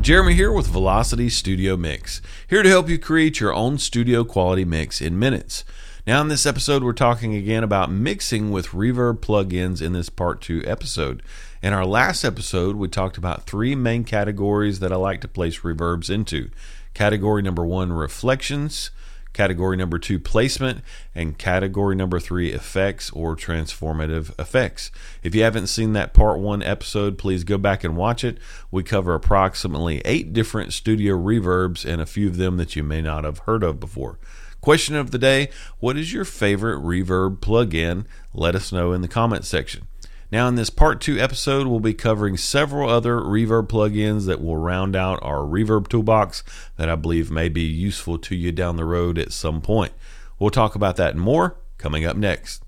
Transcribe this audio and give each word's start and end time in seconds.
Jeremy 0.00 0.34
here 0.34 0.52
with 0.52 0.68
Velocity 0.68 1.28
Studio 1.28 1.76
Mix, 1.76 2.22
here 2.48 2.62
to 2.62 2.68
help 2.68 2.88
you 2.88 2.96
create 2.96 3.40
your 3.40 3.52
own 3.52 3.76
studio 3.78 4.22
quality 4.22 4.64
mix 4.64 5.00
in 5.00 5.18
minutes. 5.18 5.64
Now, 6.06 6.20
in 6.20 6.28
this 6.28 6.46
episode, 6.46 6.84
we're 6.84 6.92
talking 6.92 7.34
again 7.34 7.64
about 7.64 7.90
mixing 7.90 8.52
with 8.52 8.68
reverb 8.68 9.18
plugins 9.18 9.82
in 9.82 9.94
this 9.94 10.08
part 10.08 10.40
two 10.40 10.62
episode. 10.64 11.24
In 11.60 11.72
our 11.72 11.84
last 11.84 12.24
episode, 12.24 12.76
we 12.76 12.86
talked 12.86 13.18
about 13.18 13.46
three 13.46 13.74
main 13.74 14.04
categories 14.04 14.78
that 14.78 14.92
I 14.92 14.96
like 14.96 15.20
to 15.22 15.28
place 15.28 15.60
reverbs 15.62 16.08
into. 16.08 16.50
Category 16.94 17.42
number 17.42 17.66
one, 17.66 17.92
reflections. 17.92 18.92
Category 19.36 19.76
number 19.76 19.98
two, 19.98 20.18
placement. 20.18 20.80
And 21.14 21.36
category 21.36 21.94
number 21.94 22.18
three, 22.18 22.54
effects 22.54 23.10
or 23.10 23.36
transformative 23.36 24.32
effects. 24.40 24.90
If 25.22 25.34
you 25.34 25.42
haven't 25.42 25.66
seen 25.66 25.92
that 25.92 26.14
part 26.14 26.38
one 26.38 26.62
episode, 26.62 27.18
please 27.18 27.44
go 27.44 27.58
back 27.58 27.84
and 27.84 27.98
watch 27.98 28.24
it. 28.24 28.38
We 28.70 28.82
cover 28.82 29.12
approximately 29.12 30.00
eight 30.06 30.32
different 30.32 30.72
studio 30.72 31.18
reverbs 31.18 31.84
and 31.84 32.00
a 32.00 32.06
few 32.06 32.28
of 32.28 32.38
them 32.38 32.56
that 32.56 32.76
you 32.76 32.82
may 32.82 33.02
not 33.02 33.24
have 33.24 33.40
heard 33.40 33.62
of 33.62 33.78
before. 33.78 34.18
Question 34.62 34.96
of 34.96 35.10
the 35.10 35.18
day 35.18 35.50
What 35.80 35.98
is 35.98 36.14
your 36.14 36.24
favorite 36.24 36.80
reverb 36.80 37.40
plugin? 37.40 38.06
Let 38.32 38.54
us 38.54 38.72
know 38.72 38.94
in 38.94 39.02
the 39.02 39.06
comment 39.06 39.44
section. 39.44 39.86
Now, 40.32 40.48
in 40.48 40.56
this 40.56 40.70
part 40.70 41.00
two 41.00 41.18
episode, 41.18 41.66
we'll 41.66 41.80
be 41.80 41.94
covering 41.94 42.36
several 42.36 42.90
other 42.90 43.16
reverb 43.16 43.68
plugins 43.68 44.26
that 44.26 44.42
will 44.42 44.56
round 44.56 44.96
out 44.96 45.20
our 45.22 45.38
reverb 45.38 45.88
toolbox 45.88 46.42
that 46.76 46.88
I 46.88 46.96
believe 46.96 47.30
may 47.30 47.48
be 47.48 47.62
useful 47.62 48.18
to 48.18 48.34
you 48.34 48.50
down 48.50 48.76
the 48.76 48.84
road 48.84 49.18
at 49.18 49.32
some 49.32 49.60
point. 49.60 49.92
We'll 50.38 50.50
talk 50.50 50.74
about 50.74 50.96
that 50.96 51.14
and 51.14 51.20
more 51.20 51.56
coming 51.78 52.04
up 52.04 52.16
next. 52.16 52.62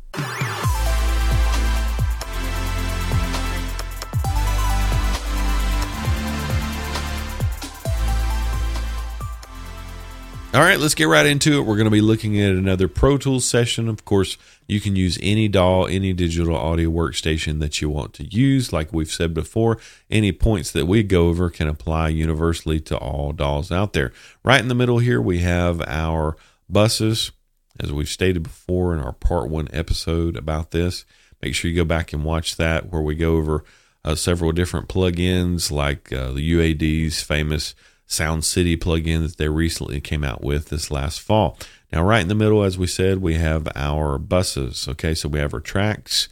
All 10.54 10.62
right, 10.62 10.80
let's 10.80 10.94
get 10.94 11.08
right 11.08 11.26
into 11.26 11.58
it. 11.58 11.66
We're 11.66 11.76
going 11.76 11.84
to 11.84 11.90
be 11.90 12.00
looking 12.00 12.40
at 12.40 12.52
another 12.52 12.88
Pro 12.88 13.18
Tools 13.18 13.44
session. 13.44 13.86
Of 13.86 14.06
course, 14.06 14.38
you 14.66 14.80
can 14.80 14.96
use 14.96 15.18
any 15.20 15.46
DAW, 15.46 15.84
any 15.84 16.14
digital 16.14 16.56
audio 16.56 16.88
workstation 16.88 17.60
that 17.60 17.82
you 17.82 17.90
want 17.90 18.14
to 18.14 18.24
use. 18.24 18.72
Like 18.72 18.90
we've 18.90 19.12
said 19.12 19.34
before, 19.34 19.78
any 20.10 20.32
points 20.32 20.72
that 20.72 20.86
we 20.86 21.02
go 21.02 21.28
over 21.28 21.50
can 21.50 21.68
apply 21.68 22.08
universally 22.08 22.80
to 22.80 22.96
all 22.96 23.32
DAWs 23.32 23.70
out 23.70 23.92
there. 23.92 24.10
Right 24.42 24.58
in 24.58 24.68
the 24.68 24.74
middle 24.74 25.00
here, 25.00 25.20
we 25.20 25.40
have 25.40 25.82
our 25.86 26.38
buses, 26.66 27.30
as 27.78 27.92
we've 27.92 28.08
stated 28.08 28.42
before 28.44 28.94
in 28.94 29.00
our 29.00 29.12
part 29.12 29.50
one 29.50 29.68
episode 29.74 30.34
about 30.34 30.70
this. 30.70 31.04
Make 31.42 31.54
sure 31.54 31.70
you 31.70 31.76
go 31.76 31.84
back 31.84 32.14
and 32.14 32.24
watch 32.24 32.56
that, 32.56 32.90
where 32.90 33.02
we 33.02 33.16
go 33.16 33.36
over 33.36 33.64
uh, 34.02 34.14
several 34.14 34.52
different 34.52 34.88
plugins 34.88 35.70
like 35.70 36.10
uh, 36.10 36.32
the 36.32 36.52
UAD's 36.52 37.22
famous 37.22 37.74
Sound 38.08 38.42
City 38.42 38.74
plugin 38.76 39.22
that 39.22 39.36
they 39.36 39.48
recently 39.48 40.00
came 40.00 40.24
out 40.24 40.42
with 40.42 40.70
this 40.70 40.90
last 40.90 41.20
fall. 41.20 41.58
Now, 41.92 42.02
right 42.02 42.22
in 42.22 42.28
the 42.28 42.34
middle, 42.34 42.64
as 42.64 42.78
we 42.78 42.86
said, 42.86 43.18
we 43.18 43.34
have 43.34 43.68
our 43.76 44.18
buses. 44.18 44.88
Okay, 44.88 45.14
so 45.14 45.28
we 45.28 45.38
have 45.38 45.52
our 45.52 45.60
tracks 45.60 46.28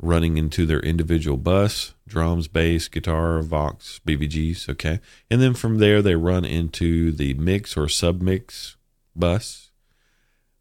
running 0.00 0.38
into 0.38 0.64
their 0.64 0.80
individual 0.80 1.36
bus 1.36 1.94
drums, 2.08 2.48
bass, 2.48 2.88
guitar, 2.88 3.42
Vox, 3.42 4.00
BVGs. 4.04 4.68
Okay, 4.70 4.98
and 5.30 5.40
then 5.42 5.54
from 5.54 5.78
there, 5.78 6.00
they 6.02 6.16
run 6.16 6.44
into 6.44 7.12
the 7.12 7.34
mix 7.34 7.76
or 7.76 7.84
submix 7.84 8.76
bus 9.14 9.70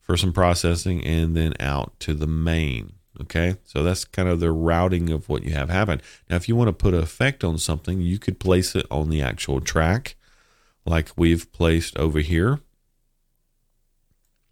for 0.01 0.17
some 0.17 0.33
processing 0.33 1.03
and 1.05 1.37
then 1.37 1.53
out 1.59 1.97
to 2.01 2.13
the 2.13 2.27
main. 2.27 2.93
Okay, 3.21 3.55
so 3.63 3.81
that's 3.81 4.03
kind 4.03 4.27
of 4.27 4.41
the 4.41 4.51
routing 4.51 5.09
of 5.09 5.29
what 5.29 5.43
you 5.43 5.53
have 5.53 5.69
happen. 5.69 6.01
Now, 6.29 6.35
if 6.35 6.49
you 6.49 6.55
want 6.55 6.67
to 6.67 6.73
put 6.73 6.93
an 6.93 7.01
effect 7.01 7.43
on 7.43 7.57
something, 7.57 8.01
you 8.01 8.19
could 8.19 8.39
place 8.39 8.75
it 8.75 8.85
on 8.91 9.09
the 9.09 9.21
actual 9.21 9.61
track 9.61 10.15
like 10.85 11.09
we've 11.15 11.51
placed 11.51 11.97
over 11.97 12.19
here. 12.19 12.59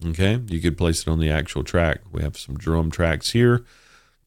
Okay, 0.05 0.39
you 0.47 0.59
could 0.59 0.77
place 0.77 1.01
it 1.01 1.07
on 1.07 1.19
the 1.19 1.31
actual 1.31 1.63
track. 1.63 2.01
We 2.11 2.21
have 2.21 2.37
some 2.37 2.57
drum 2.57 2.91
tracks 2.91 3.31
here, 3.31 3.65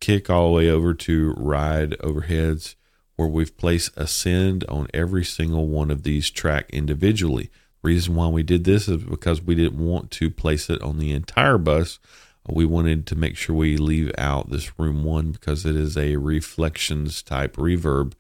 kick 0.00 0.28
all 0.28 0.48
the 0.48 0.54
way 0.56 0.70
over 0.70 0.94
to 0.94 1.32
ride 1.36 1.92
overheads, 1.98 2.74
where 3.14 3.28
we've 3.28 3.56
placed 3.56 3.96
ascend 3.96 4.64
on 4.64 4.88
every 4.92 5.24
single 5.24 5.68
one 5.68 5.90
of 5.90 6.02
these 6.02 6.30
track 6.30 6.70
individually. 6.70 7.50
Reason 7.82 8.14
why 8.14 8.28
we 8.28 8.42
did 8.42 8.64
this 8.64 8.88
is 8.88 9.04
because 9.04 9.40
we 9.42 9.54
didn't 9.54 9.78
want 9.78 10.10
to 10.12 10.30
place 10.30 10.68
it 10.68 10.82
on 10.82 10.98
the 10.98 11.12
entire 11.12 11.58
bus. 11.58 11.98
We 12.48 12.64
wanted 12.64 13.06
to 13.06 13.14
make 13.14 13.36
sure 13.36 13.54
we 13.54 13.76
leave 13.76 14.10
out 14.18 14.50
this 14.50 14.78
room 14.78 15.04
one 15.04 15.32
because 15.32 15.64
it 15.64 15.76
is 15.76 15.96
a 15.96 16.16
reflections 16.16 17.22
type 17.22 17.56
reverb 17.56 18.14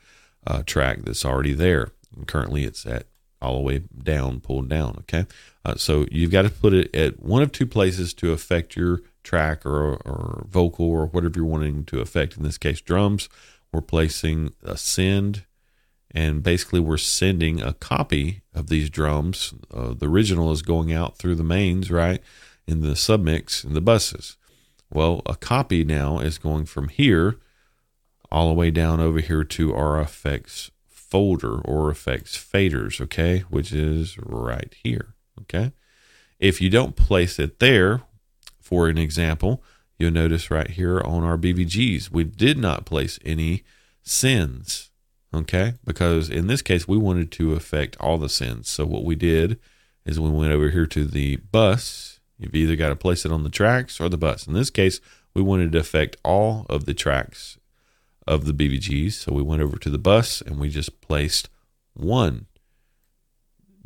uh, 0.46 0.62
track 0.64 1.00
that's 1.02 1.24
already 1.24 1.52
there. 1.52 1.90
And 2.14 2.26
currently, 2.26 2.64
it's 2.64 2.86
at 2.86 3.06
all 3.42 3.56
the 3.56 3.62
way 3.62 3.82
down, 4.02 4.40
pulled 4.40 4.68
down. 4.68 4.96
Okay. 5.00 5.26
Uh, 5.64 5.74
so 5.76 6.06
you've 6.10 6.30
got 6.30 6.42
to 6.42 6.50
put 6.50 6.72
it 6.72 6.94
at 6.94 7.20
one 7.20 7.42
of 7.42 7.52
two 7.52 7.66
places 7.66 8.14
to 8.14 8.32
affect 8.32 8.76
your 8.76 9.00
track 9.22 9.64
or, 9.66 9.94
or 9.96 10.46
vocal 10.48 10.86
or 10.86 11.06
whatever 11.06 11.34
you're 11.36 11.46
wanting 11.46 11.84
to 11.84 12.00
affect. 12.00 12.36
In 12.36 12.42
this 12.42 12.58
case, 12.58 12.80
drums. 12.80 13.28
We're 13.72 13.82
placing 13.82 14.52
a 14.64 14.76
send, 14.76 15.44
and 16.10 16.42
basically 16.42 16.80
we're 16.80 16.96
sending 16.96 17.62
a 17.62 17.72
copy 17.72 18.42
of 18.52 18.68
these 18.68 18.90
drums. 18.90 19.54
Uh, 19.72 19.94
the 19.94 20.08
original 20.08 20.50
is 20.50 20.62
going 20.62 20.92
out 20.92 21.18
through 21.18 21.36
the 21.36 21.44
mains, 21.44 21.88
right, 21.88 22.20
in 22.66 22.80
the 22.80 22.94
submix 22.94 23.64
in 23.64 23.74
the 23.74 23.80
buses. 23.80 24.36
Well, 24.92 25.22
a 25.24 25.36
copy 25.36 25.84
now 25.84 26.18
is 26.18 26.36
going 26.36 26.64
from 26.64 26.88
here 26.88 27.38
all 28.30 28.48
the 28.48 28.54
way 28.54 28.72
down 28.72 28.98
over 28.98 29.20
here 29.20 29.44
to 29.44 29.74
our 29.74 30.00
effects 30.00 30.72
folder 31.10 31.58
or 31.60 31.90
effects 31.90 32.36
faders, 32.36 33.00
okay, 33.00 33.40
which 33.50 33.72
is 33.72 34.16
right 34.18 34.74
here, 34.82 35.14
okay. 35.40 35.72
If 36.38 36.60
you 36.60 36.70
don't 36.70 36.96
place 36.96 37.38
it 37.38 37.58
there, 37.58 38.02
for 38.60 38.88
an 38.88 38.96
example, 38.96 39.62
you'll 39.98 40.12
notice 40.12 40.50
right 40.50 40.70
here 40.70 41.00
on 41.00 41.24
our 41.24 41.36
BVGs, 41.36 42.10
we 42.10 42.24
did 42.24 42.56
not 42.56 42.86
place 42.86 43.18
any 43.24 43.64
sends, 44.02 44.90
okay, 45.34 45.74
because 45.84 46.30
in 46.30 46.46
this 46.46 46.62
case, 46.62 46.86
we 46.86 46.96
wanted 46.96 47.30
to 47.32 47.54
affect 47.54 47.96
all 47.98 48.16
the 48.16 48.28
sends. 48.28 48.68
So 48.68 48.86
what 48.86 49.04
we 49.04 49.16
did 49.16 49.58
is 50.06 50.18
we 50.18 50.30
went 50.30 50.52
over 50.52 50.70
here 50.70 50.86
to 50.86 51.04
the 51.04 51.36
bus. 51.36 52.20
You've 52.38 52.54
either 52.54 52.76
got 52.76 52.88
to 52.88 52.96
place 52.96 53.26
it 53.26 53.32
on 53.32 53.42
the 53.42 53.50
tracks 53.50 54.00
or 54.00 54.08
the 54.08 54.16
bus. 54.16 54.46
In 54.46 54.54
this 54.54 54.70
case, 54.70 55.00
we 55.34 55.42
wanted 55.42 55.72
to 55.72 55.78
affect 55.78 56.16
all 56.24 56.66
of 56.70 56.86
the 56.86 56.94
tracks 56.94 57.58
of 58.30 58.44
the 58.44 58.52
BVGs. 58.52 59.12
So 59.14 59.32
we 59.32 59.42
went 59.42 59.60
over 59.60 59.76
to 59.76 59.90
the 59.90 59.98
bus 59.98 60.40
and 60.40 60.60
we 60.60 60.70
just 60.70 61.00
placed 61.00 61.50
one 61.94 62.46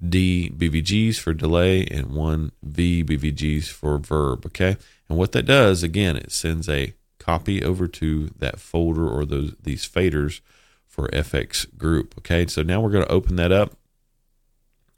D 0.06 0.52
BVGs 0.54 1.18
for 1.18 1.32
delay 1.32 1.86
and 1.86 2.14
one 2.14 2.52
V 2.62 3.02
BVGs 3.02 3.68
for 3.68 3.96
verb. 3.98 4.44
Okay. 4.44 4.76
And 5.08 5.16
what 5.16 5.32
that 5.32 5.46
does, 5.46 5.82
again, 5.82 6.16
it 6.16 6.30
sends 6.30 6.68
a 6.68 6.92
copy 7.18 7.64
over 7.64 7.88
to 7.88 8.26
that 8.38 8.60
folder 8.60 9.08
or 9.08 9.24
those 9.24 9.54
these 9.62 9.88
faders 9.88 10.40
for 10.86 11.08
FX 11.08 11.66
group. 11.78 12.14
Okay. 12.18 12.46
So 12.46 12.62
now 12.62 12.82
we're 12.82 12.90
going 12.90 13.06
to 13.06 13.12
open 13.12 13.36
that 13.36 13.50
up 13.50 13.72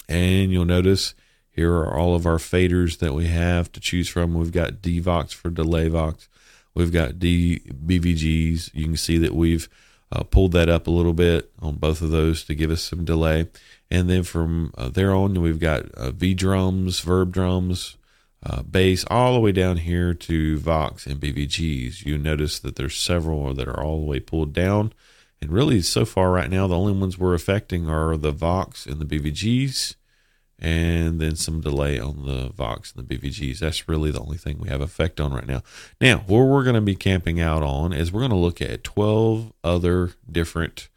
and 0.08 0.50
you'll 0.50 0.64
notice 0.64 1.14
here 1.50 1.72
are 1.72 1.96
all 1.96 2.16
of 2.16 2.26
our 2.26 2.38
faders 2.38 2.98
that 2.98 3.14
we 3.14 3.28
have 3.28 3.70
to 3.72 3.80
choose 3.80 4.08
from. 4.08 4.34
We've 4.34 4.52
got 4.52 4.82
DVOX 4.82 5.32
for 5.32 5.50
delay 5.50 5.88
Vox. 5.88 6.28
We've 6.76 6.92
got 6.92 7.18
D 7.18 7.60
BVGs. 7.60 8.74
You 8.74 8.84
can 8.84 8.96
see 8.98 9.16
that 9.16 9.34
we've 9.34 9.66
uh, 10.12 10.24
pulled 10.24 10.52
that 10.52 10.68
up 10.68 10.86
a 10.86 10.90
little 10.90 11.14
bit 11.14 11.50
on 11.58 11.76
both 11.76 12.02
of 12.02 12.10
those 12.10 12.44
to 12.44 12.54
give 12.54 12.70
us 12.70 12.82
some 12.82 13.04
delay. 13.04 13.48
And 13.90 14.10
then 14.10 14.24
from 14.24 14.74
uh, 14.76 14.90
there 14.90 15.14
on, 15.14 15.40
we've 15.40 15.58
got 15.58 15.90
uh, 15.92 16.10
V 16.10 16.34
drums, 16.34 17.00
verb 17.00 17.32
drums, 17.32 17.96
uh, 18.42 18.62
bass, 18.62 19.06
all 19.10 19.32
the 19.32 19.40
way 19.40 19.52
down 19.52 19.78
here 19.78 20.12
to 20.12 20.58
Vox 20.58 21.06
and 21.06 21.18
BVGs. 21.18 22.04
You 22.04 22.18
notice 22.18 22.58
that 22.58 22.76
there's 22.76 22.96
several 22.96 23.54
that 23.54 23.68
are 23.68 23.82
all 23.82 24.00
the 24.00 24.06
way 24.06 24.20
pulled 24.20 24.52
down. 24.52 24.92
And 25.40 25.50
really, 25.50 25.80
so 25.80 26.04
far 26.04 26.30
right 26.30 26.50
now, 26.50 26.66
the 26.66 26.76
only 26.76 26.92
ones 26.92 27.16
we're 27.16 27.34
affecting 27.34 27.88
are 27.88 28.18
the 28.18 28.32
Vox 28.32 28.84
and 28.84 29.00
the 29.00 29.06
BVGs 29.06 29.94
and 30.58 31.20
then 31.20 31.36
some 31.36 31.60
delay 31.60 31.98
on 31.98 32.24
the 32.24 32.50
Vox 32.50 32.92
and 32.92 33.06
the 33.06 33.18
BVGs. 33.18 33.58
That's 33.58 33.88
really 33.88 34.10
the 34.10 34.20
only 34.20 34.38
thing 34.38 34.58
we 34.58 34.68
have 34.68 34.80
effect 34.80 35.20
on 35.20 35.32
right 35.32 35.46
now. 35.46 35.62
Now, 36.00 36.18
where 36.26 36.44
we're 36.44 36.64
going 36.64 36.74
to 36.74 36.80
be 36.80 36.96
camping 36.96 37.40
out 37.40 37.62
on 37.62 37.92
is 37.92 38.10
we're 38.10 38.20
going 38.20 38.30
to 38.30 38.36
look 38.36 38.62
at 38.62 38.82
12 38.82 39.52
other 39.62 40.12
different 40.30 40.88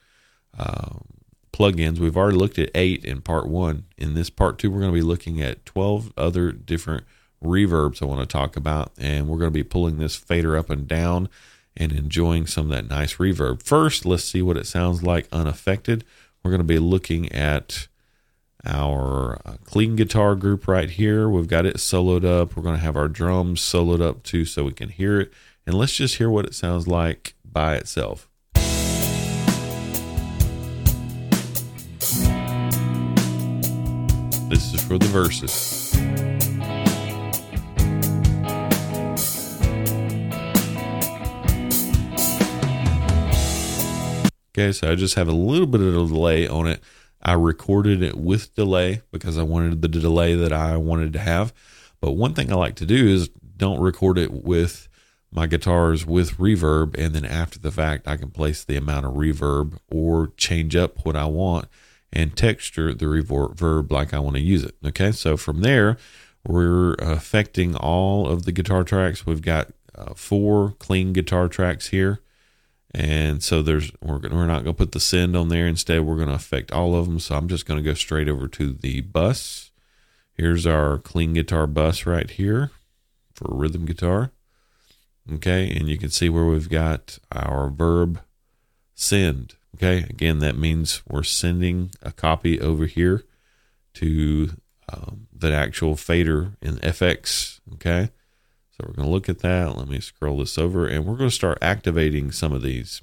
um, 0.58 1.06
plugins. 1.52 2.00
We've 2.00 2.16
already 2.16 2.38
looked 2.38 2.58
at 2.58 2.72
eight 2.74 3.04
in 3.04 3.22
part 3.22 3.48
one. 3.48 3.86
In 3.98 4.14
this 4.14 4.30
part 4.30 4.58
two, 4.58 4.72
we're 4.72 4.80
going 4.80 4.94
to 4.94 5.00
be 5.00 5.06
looking 5.06 5.42
at 5.42 5.66
12 5.66 6.14
other 6.18 6.52
different 6.52 7.04
reverbs 7.44 8.02
I 8.02 8.06
want 8.06 8.22
to 8.22 8.26
talk 8.26 8.56
about, 8.56 8.94
and 8.98 9.28
we're 9.28 9.38
going 9.38 9.52
to 9.52 9.52
be 9.52 9.64
pulling 9.64 9.98
this 9.98 10.16
fader 10.16 10.58
up 10.58 10.70
and 10.70 10.88
down 10.88 11.30
and 11.76 11.92
enjoying 11.92 12.48
some 12.48 12.66
of 12.66 12.72
that 12.72 12.90
nice 12.90 13.16
reverb. 13.16 13.64
First, 13.64 14.06
let's 14.06 14.24
see 14.24 14.42
what 14.42 14.58
it 14.58 14.68
sounds 14.68 15.04
like 15.04 15.28
unaffected. 15.32 16.06
We're 16.44 16.52
going 16.52 16.60
to 16.60 16.66
be 16.66 16.80
looking 16.80 17.32
at 17.32 17.89
our 18.66 19.42
uh, 19.46 19.58
clean 19.64 19.96
guitar 19.96 20.36
group 20.36 20.68
right 20.68 20.90
here. 20.90 21.30
We've 21.30 21.48
got 21.48 21.66
it 21.66 21.78
soloed 21.78 22.26
up. 22.26 22.56
We're 22.56 22.64
going 22.64 22.76
to 22.76 22.82
have 22.82 22.98
our 22.98 23.08
drums 23.08 23.62
soloed 23.62 24.02
up 24.02 24.24
too 24.24 24.46
so 24.46 24.64
we 24.64 24.74
can 24.74 24.90
hear 24.90 25.20
it. 25.20 25.32
And 25.66 25.76
let's 25.76 25.96
just 25.96 26.16
hear 26.16 26.30
what 26.30 26.46
it 26.46 26.56
sounds 26.56 26.88
like 26.88 27.36
by 27.46 27.76
itself. 27.76 28.28
This 34.50 34.74
is 34.74 34.84
for 34.84 34.98
the 34.98 35.08
verses. 35.12 35.96
Okay, 44.58 44.72
so 44.72 44.92
I 44.92 44.96
just 44.96 45.16
have 45.16 45.28
a 45.28 45.32
little 45.32 45.68
bit 45.68 45.80
of 45.82 45.88
a 45.90 46.08
delay 46.08 46.48
on 46.48 46.68
it. 46.68 46.84
I 47.22 47.34
recorded 47.34 48.02
it 48.02 48.16
with 48.16 48.56
delay 48.56 49.02
because 49.12 49.38
I 49.38 49.44
wanted 49.44 49.82
the 49.82 49.88
delay 49.88 50.36
that 50.36 50.54
I 50.54 50.78
wanted 50.78 51.14
to 51.14 51.20
have. 51.20 51.54
But 52.00 52.14
one 52.14 52.34
thing 52.34 52.52
I 52.52 52.56
like 52.56 52.76
to 52.76 52.86
do 52.86 53.08
is 53.08 53.30
don't 53.58 53.80
record 53.80 54.18
it 54.18 54.32
with 54.32 54.88
my 55.32 55.46
guitars 55.46 56.06
with 56.06 56.38
reverb 56.38 56.98
and 56.98 57.14
then 57.14 57.26
after 57.26 57.60
the 57.60 57.72
fact 57.72 58.08
I 58.08 58.18
can 58.18 58.32
place 58.32 58.64
the 58.64 58.78
amount 58.78 59.06
of 59.06 59.14
reverb 59.14 59.78
or 59.92 60.32
change 60.38 60.76
up 60.76 61.06
what 61.06 61.16
I 61.16 61.26
want 61.26 61.68
and 62.12 62.36
texture 62.36 62.94
the 62.94 63.06
reverb 63.06 63.92
like 63.92 64.14
I 64.14 64.20
want 64.20 64.38
to 64.38 64.42
use 64.42 64.64
it. 64.64 64.76
Okay, 64.84 65.12
so 65.12 65.38
from 65.38 65.62
there 65.62 65.98
we're 66.48 66.94
affecting 66.96 67.76
all 67.76 68.28
of 68.28 68.46
the 68.46 68.52
guitar 68.52 68.84
tracks. 68.84 69.26
We've 69.26 69.42
got 69.42 69.72
uh, 69.94 70.14
four 70.16 70.74
clean 70.80 71.14
guitar 71.14 71.48
tracks 71.48 71.90
here. 71.90 72.22
And 72.94 73.44
so 73.44 73.62
there's 73.62 73.92
we're, 74.02 74.20
we're 74.20 74.48
not 74.48 74.64
going 74.64 74.74
to 74.76 74.86
put 74.86 74.94
the 74.94 75.00
send 75.00 75.36
on 75.36 75.50
there. 75.50 75.68
Instead, 75.68 76.02
we're 76.02 76.16
going 76.16 76.30
to 76.30 76.34
affect 76.34 76.72
all 76.72 76.96
of 76.96 77.06
them. 77.06 77.20
So 77.20 77.36
I'm 77.36 77.48
just 77.48 77.66
going 77.66 77.82
to 77.82 77.88
go 77.88 77.94
straight 77.94 78.28
over 78.28 78.48
to 78.48 78.74
the 78.74 79.02
bus. 79.02 79.72
Here's 80.34 80.66
our 80.66 80.98
clean 80.98 81.34
guitar 81.34 81.68
bus 81.68 82.06
right 82.06 82.30
here 82.30 82.72
for 83.34 83.56
rhythm 83.56 83.86
guitar. 83.86 84.32
Okay, 85.32 85.70
and 85.70 85.88
you 85.88 85.98
can 85.98 86.10
see 86.10 86.30
where 86.30 86.46
we've 86.46 86.70
got 86.70 87.20
our 87.32 87.70
verb 87.70 88.22
send. 88.96 89.56
Okay, 89.76 90.00
again, 90.10 90.40
that 90.40 90.58
means 90.58 91.04
we're 91.08 91.24
sending 91.24 91.92
a 92.02 92.12
copy 92.12 92.60
over 92.60 92.86
here 92.86 93.24
to 93.96 94.52
um, 94.92 95.28
the 95.32 95.54
actual 95.54 95.96
fader 95.96 96.54
in 96.62 96.78
FX. 96.78 97.60
Okay, 97.74 98.10
so 98.80 98.86
we're 98.88 98.96
going 98.96 99.08
to 99.08 99.14
look 99.14 99.28
at 99.28 99.40
that. 99.40 99.78
Let 99.78 99.90
me 99.90 100.00
scroll 100.00 100.38
this 100.38 100.58
over 100.58 100.88
and 100.88 101.06
we're 101.06 101.18
going 101.18 101.30
to 101.30 101.36
start 101.36 101.58
activating 101.62 102.32
some 102.32 102.54
of 102.54 102.62
these. 102.62 103.02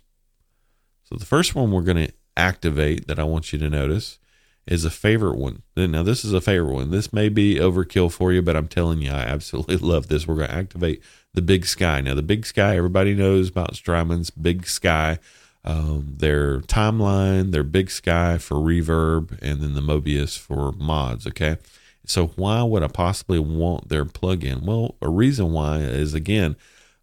So 1.05 1.17
the 1.17 1.27
first 1.27 1.55
one 1.55 1.71
we're 1.71 1.83
going 1.83 2.07
to 2.07 2.13
activate 2.37 3.07
that 3.09 3.19
I 3.19 3.25
want 3.25 3.53
you 3.53 3.59
to 3.59 3.69
notice 3.69 4.19
is 4.67 4.85
a 4.85 4.91
favorite 4.91 5.37
one. 5.37 5.63
Now, 5.77 6.03
this 6.03 6.25
is 6.25 6.33
a 6.33 6.41
favorite 6.41 6.73
one. 6.73 6.91
This 6.91 7.13
may 7.13 7.29
be 7.29 7.57
overkill 7.57 8.11
for 8.11 8.33
you, 8.33 8.43
but 8.43 8.57
I'm 8.57 8.69
telling 8.69 9.03
you, 9.03 9.11
I 9.11 9.21
absolutely 9.21 9.77
love 9.77 10.09
this. 10.09 10.27
We're 10.27 10.37
going 10.37 10.49
to 10.49 10.55
activate 10.55 11.03
the 11.35 11.43
Big 11.43 11.67
Sky. 11.67 12.01
Now, 12.01 12.15
the 12.15 12.23
Big 12.23 12.47
Sky, 12.47 12.77
everybody 12.77 13.15
knows 13.15 13.49
about 13.49 13.75
Strymon's 13.75 14.31
Big 14.31 14.67
Sky, 14.67 15.19
um, 15.65 16.15
their 16.17 16.61
timeline, 16.61 17.53
their 17.53 17.63
Big 17.63 17.91
Sky 17.91 18.39
for 18.39 18.57
reverb, 18.57 19.39
and 19.43 19.61
then 19.61 19.75
the 19.75 19.81
Mobius 19.83 20.39
for 20.39 20.73
mods. 20.73 21.27
Okay. 21.27 21.59
So, 22.07 22.29
why 22.29 22.63
would 22.63 22.83
I 22.83 22.89
possibly 22.89 23.39
want 23.39 23.89
their 23.89 24.05
plugin? 24.05 24.63
Well, 24.63 24.95
a 25.03 25.09
reason 25.09 25.53
why 25.53 25.79
is 25.79 26.15
again, 26.15 26.57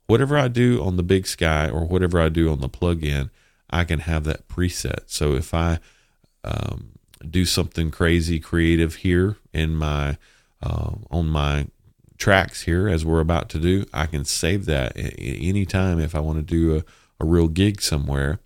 whatever 0.07 0.37
I 0.37 0.47
do 0.47 0.81
on 0.83 0.97
the 0.97 1.03
Big 1.03 1.27
Sky 1.27 1.69
or 1.69 1.85
whatever 1.85 2.19
I 2.19 2.29
do 2.29 2.51
on 2.51 2.61
the 2.61 2.69
plugin, 2.69 3.29
I 3.69 3.83
can 3.83 3.99
have 3.99 4.23
that 4.23 4.47
preset. 4.47 5.03
So, 5.07 5.33
if 5.33 5.53
I 5.53 5.79
um, 6.43 6.93
do 7.29 7.45
something 7.45 7.91
crazy 7.91 8.39
creative 8.39 8.95
here 8.95 9.37
in 9.53 9.75
my 9.75 10.17
uh, 10.61 10.91
on 11.09 11.27
my 11.27 11.67
tracks 12.17 12.61
here 12.63 12.87
as 12.87 13.03
we're 13.03 13.19
about 13.19 13.49
to 13.49 13.59
do 13.59 13.85
i 13.91 14.05
can 14.05 14.23
save 14.23 14.65
that 14.65 14.93
anytime 14.95 15.99
if 15.99 16.15
i 16.15 16.19
want 16.19 16.37
to 16.37 16.43
do 16.43 16.77
a, 16.77 16.83
a 17.19 17.25
real 17.25 17.47
gig 17.47 17.81
somewhere 17.81 18.39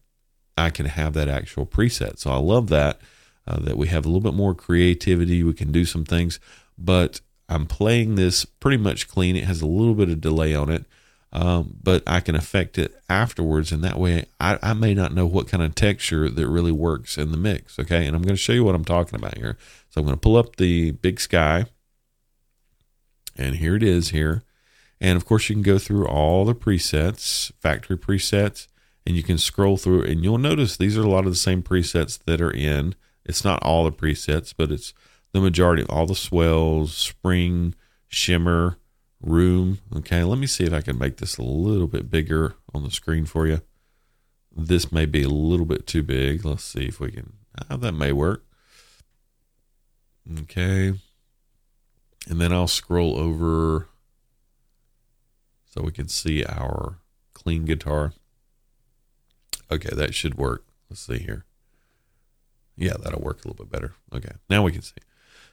i 0.58 0.70
can 0.70 0.86
have 0.86 1.14
that 1.14 1.28
actual 1.28 1.66
preset 1.66 2.18
so 2.18 2.32
i 2.32 2.38
love 2.38 2.70
that 2.70 3.00
uh, 3.48 3.60
that 3.60 3.78
we 3.78 3.88
have 3.88 4.06
a 4.06 4.10
little 4.10 4.22
bit 4.22 4.34
more 4.34 4.54
creativity 4.54 5.44
we 5.44 5.54
can 5.54 5.72
do 5.72 5.86
some 5.86 6.06
things 6.06 6.40
but 6.78 7.22
i'm 7.50 7.66
playing 7.66 8.16
this 8.16 8.46
pretty 8.46 8.78
much 8.78 9.08
clean 9.08 9.36
it 9.36 9.46
has 9.46 9.62
a 9.62 9.68
little 9.68 9.96
bit 9.96 10.10
of 10.10 10.22
delay 10.22 10.54
on 10.54 10.70
it 10.70 10.86
um, 11.34 11.76
but 11.84 12.04
I 12.08 12.22
can 12.22 12.36
affect 12.36 12.78
it 12.78 12.96
afterwards, 13.10 13.72
and 13.72 13.84
that 13.84 14.00
way 14.00 14.26
I, 14.40 14.58
I 14.62 14.74
may 14.74 14.94
not 14.94 15.14
know 15.14 15.26
what 15.26 15.48
kind 15.48 15.62
of 15.62 15.76
texture 15.76 16.30
that 16.30 16.48
really 16.48 16.72
works 16.72 17.18
in 17.18 17.32
the 17.32 17.38
mix. 17.38 17.78
Okay, 17.78 18.08
and 18.08 18.16
I'm 18.16 18.22
going 18.22 18.36
to 18.36 18.42
show 18.42 18.54
you 18.54 18.64
what 18.64 18.76
I'm 18.76 18.86
talking 18.86 19.20
about 19.20 19.38
here. 19.38 19.58
So 19.90 20.00
I'm 20.00 20.08
going 20.08 20.16
to 20.16 20.22
pull 20.22 20.38
up 20.38 20.56
the 20.56 20.92
Big 20.92 21.20
Sky, 21.20 21.66
and 23.36 23.58
here 23.58 23.76
it 23.76 23.84
is 23.84 24.10
here. 24.10 24.44
And 25.02 25.18
of 25.18 25.26
course, 25.26 25.50
you 25.50 25.56
can 25.56 25.64
go 25.64 25.78
through 25.78 26.08
all 26.08 26.46
the 26.46 26.56
presets, 26.56 27.52
factory 27.60 27.98
presets, 27.98 28.68
and 29.06 29.16
you 29.16 29.22
can 29.22 29.38
scroll 29.38 29.78
through, 29.78 30.04
and 30.04 30.24
you'll 30.24 30.38
notice 30.38 30.78
these 30.78 30.98
are 30.98 31.04
a 31.04 31.10
lot 31.10 31.26
of 31.26 31.32
the 31.32 31.36
same 31.36 31.62
presets 31.62 32.18
that 32.26 32.42
are 32.42 32.52
in. 32.52 32.96
It's 33.28 33.44
not 33.44 33.62
all 33.62 33.84
the 33.84 33.92
presets, 33.92 34.54
but 34.56 34.72
it's 34.72 34.94
the 35.34 35.42
majority 35.42 35.84
of 35.84 35.90
all 35.90 36.06
the 36.06 36.16
swells, 36.16 36.96
spring, 36.96 37.76
shimmer, 38.08 38.78
room. 39.22 39.80
Okay, 39.96 40.24
let 40.24 40.40
me 40.40 40.48
see 40.48 40.64
if 40.64 40.74
I 40.74 40.82
can 40.82 40.98
make 40.98 41.18
this 41.18 41.38
a 41.38 41.44
little 41.44 41.88
bit 41.88 42.10
bigger 42.10 42.56
on 42.74 42.84
the 42.84 42.92
screen 42.92 43.26
for 43.26 43.46
you. 43.46 43.62
This 44.56 44.92
may 44.92 45.06
be 45.06 45.24
a 45.24 45.30
little 45.30 45.66
bit 45.66 45.86
too 45.86 46.04
big. 46.04 46.46
Let's 46.46 46.64
see 46.64 46.86
if 46.86 47.00
we 47.00 47.12
can. 47.12 47.34
Oh, 47.70 47.78
that 47.78 47.92
may 47.92 48.12
work. 48.12 48.44
Okay. 50.42 50.94
And 52.30 52.42
then 52.42 52.52
I'll 52.52 52.68
scroll 52.68 53.18
over 53.18 53.88
so 55.70 55.82
we 55.82 55.92
can 55.92 56.08
see 56.08 56.44
our 56.44 57.00
clean 57.34 57.66
guitar. 57.66 58.14
Okay, 59.72 59.94
that 59.94 60.14
should 60.14 60.36
work. 60.36 60.66
Let's 60.90 61.06
see 61.06 61.20
here. 61.20 61.47
Yeah, 62.78 62.94
that'll 63.02 63.22
work 63.22 63.44
a 63.44 63.48
little 63.48 63.66
bit 63.66 63.72
better. 63.72 63.94
Okay, 64.14 64.34
now 64.50 64.64
we 64.64 64.72
can 64.72 64.82
see. 64.82 64.96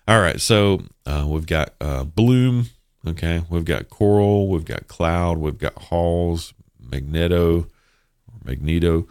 All 0.06 0.20
right, 0.20 0.40
so 0.40 0.82
uh, 1.06 1.24
we've 1.26 1.46
got 1.46 1.74
uh, 1.80 2.04
Bloom 2.04 2.66
Okay, 3.06 3.42
we've 3.50 3.66
got 3.66 3.90
Chorale, 3.90 4.48
we've 4.48 4.64
got 4.64 4.88
Cloud, 4.88 5.36
we've 5.36 5.58
got 5.58 5.74
Halls, 5.74 6.54
Magneto, 6.80 7.66
Magneto, 8.42 9.06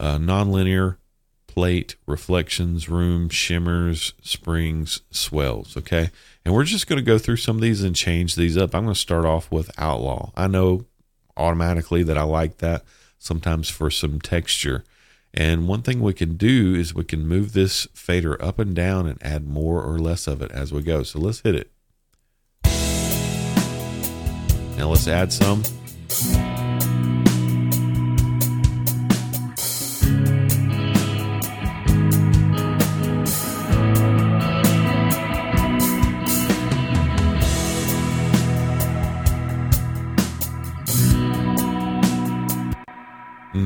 uh, 0.00 0.18
nonlinear, 0.18 0.96
plate, 1.46 1.94
reflections, 2.04 2.88
room, 2.88 3.28
shimmers, 3.28 4.12
springs, 4.22 5.02
swells. 5.12 5.76
Okay, 5.76 6.10
and 6.44 6.52
we're 6.52 6.64
just 6.64 6.88
going 6.88 6.98
to 6.98 7.04
go 7.04 7.16
through 7.16 7.36
some 7.36 7.56
of 7.56 7.62
these 7.62 7.84
and 7.84 7.94
change 7.94 8.34
these 8.34 8.56
up. 8.56 8.74
I'm 8.74 8.84
going 8.84 8.94
to 8.94 9.00
start 9.00 9.24
off 9.24 9.52
with 9.52 9.70
Outlaw. 9.78 10.32
I 10.34 10.48
know 10.48 10.86
automatically 11.36 12.02
that 12.02 12.18
I 12.18 12.24
like 12.24 12.58
that 12.58 12.82
sometimes 13.20 13.68
for 13.68 13.88
some 13.88 14.20
texture. 14.20 14.82
And 15.34 15.68
one 15.68 15.82
thing 15.82 16.00
we 16.00 16.14
can 16.14 16.36
do 16.36 16.74
is 16.74 16.94
we 16.94 17.04
can 17.04 17.26
move 17.26 17.52
this 17.52 17.86
fader 17.92 18.42
up 18.42 18.58
and 18.58 18.74
down 18.74 19.06
and 19.06 19.22
add 19.22 19.46
more 19.46 19.82
or 19.82 19.98
less 19.98 20.26
of 20.26 20.42
it 20.42 20.50
as 20.52 20.72
we 20.72 20.82
go. 20.82 21.02
So 21.02 21.18
let's 21.18 21.40
hit 21.40 21.54
it. 21.54 21.70
Now 24.76 24.90
let's 24.90 25.08
add 25.08 25.32
some. 25.32 25.62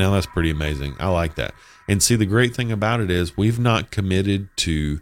Now 0.03 0.11
that's 0.11 0.27
pretty 0.27 0.51
amazing. 0.51 0.97
I 0.99 1.11
like 1.11 1.37
that. 1.37 1.55
And 1.87 2.03
see, 2.03 2.17
the 2.17 2.27
great 2.27 2.57
thing 2.57 2.73
about 2.73 2.99
it 2.99 3.09
is 3.09 3.37
we've 3.37 3.61
not 3.61 3.93
committed 3.93 4.49
to 4.57 5.01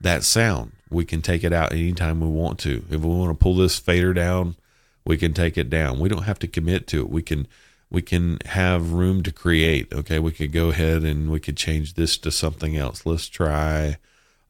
that 0.00 0.24
sound. 0.24 0.72
We 0.90 1.04
can 1.04 1.22
take 1.22 1.44
it 1.44 1.52
out 1.52 1.70
anytime 1.70 2.20
we 2.20 2.26
want 2.26 2.58
to. 2.60 2.84
If 2.90 3.00
we 3.02 3.14
want 3.14 3.30
to 3.30 3.40
pull 3.40 3.54
this 3.54 3.78
fader 3.78 4.12
down, 4.12 4.56
we 5.04 5.16
can 5.16 5.34
take 5.34 5.56
it 5.56 5.70
down. 5.70 6.00
We 6.00 6.08
don't 6.08 6.24
have 6.24 6.40
to 6.40 6.48
commit 6.48 6.88
to 6.88 6.98
it. 6.98 7.10
We 7.10 7.22
can 7.22 7.46
we 7.90 8.02
can 8.02 8.38
have 8.46 8.90
room 8.92 9.22
to 9.22 9.30
create. 9.30 9.92
Okay, 9.92 10.18
we 10.18 10.32
could 10.32 10.50
go 10.50 10.70
ahead 10.70 11.04
and 11.04 11.30
we 11.30 11.38
could 11.38 11.56
change 11.56 11.94
this 11.94 12.18
to 12.18 12.32
something 12.32 12.76
else. 12.76 13.06
Let's 13.06 13.28
try 13.28 13.98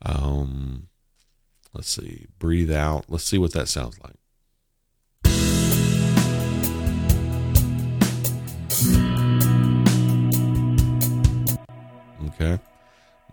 um 0.01 0.89
let's 1.75 1.91
see, 1.91 2.25
breathe 2.39 2.73
out. 2.73 3.05
Let's 3.11 3.25
see 3.25 3.37
what 3.37 3.53
that 3.53 3.69
sounds 3.69 4.01
like. 4.01 4.17
Okay. 12.41 12.59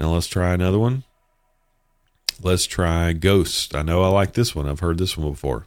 Now 0.01 0.13
let's 0.13 0.27
try 0.27 0.53
another 0.53 0.79
one. 0.79 1.05
Let's 2.41 2.65
try 2.65 3.13
Ghost. 3.13 3.73
I 3.73 3.81
know 3.81 4.03
I 4.03 4.09
like 4.09 4.33
this 4.33 4.53
one. 4.53 4.67
I've 4.67 4.81
heard 4.81 4.97
this 4.97 5.17
one 5.17 5.31
before. 5.31 5.65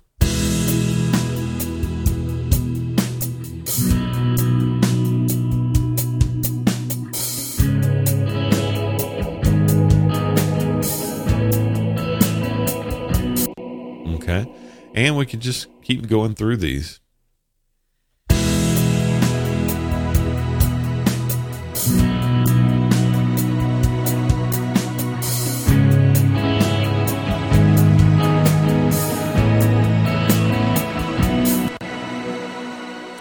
Okay. 14.17 14.53
And 14.95 15.17
we 15.17 15.25
could 15.25 15.41
just 15.41 15.69
keep 15.81 16.07
going 16.09 16.35
through 16.35 16.59
these. 16.59 17.01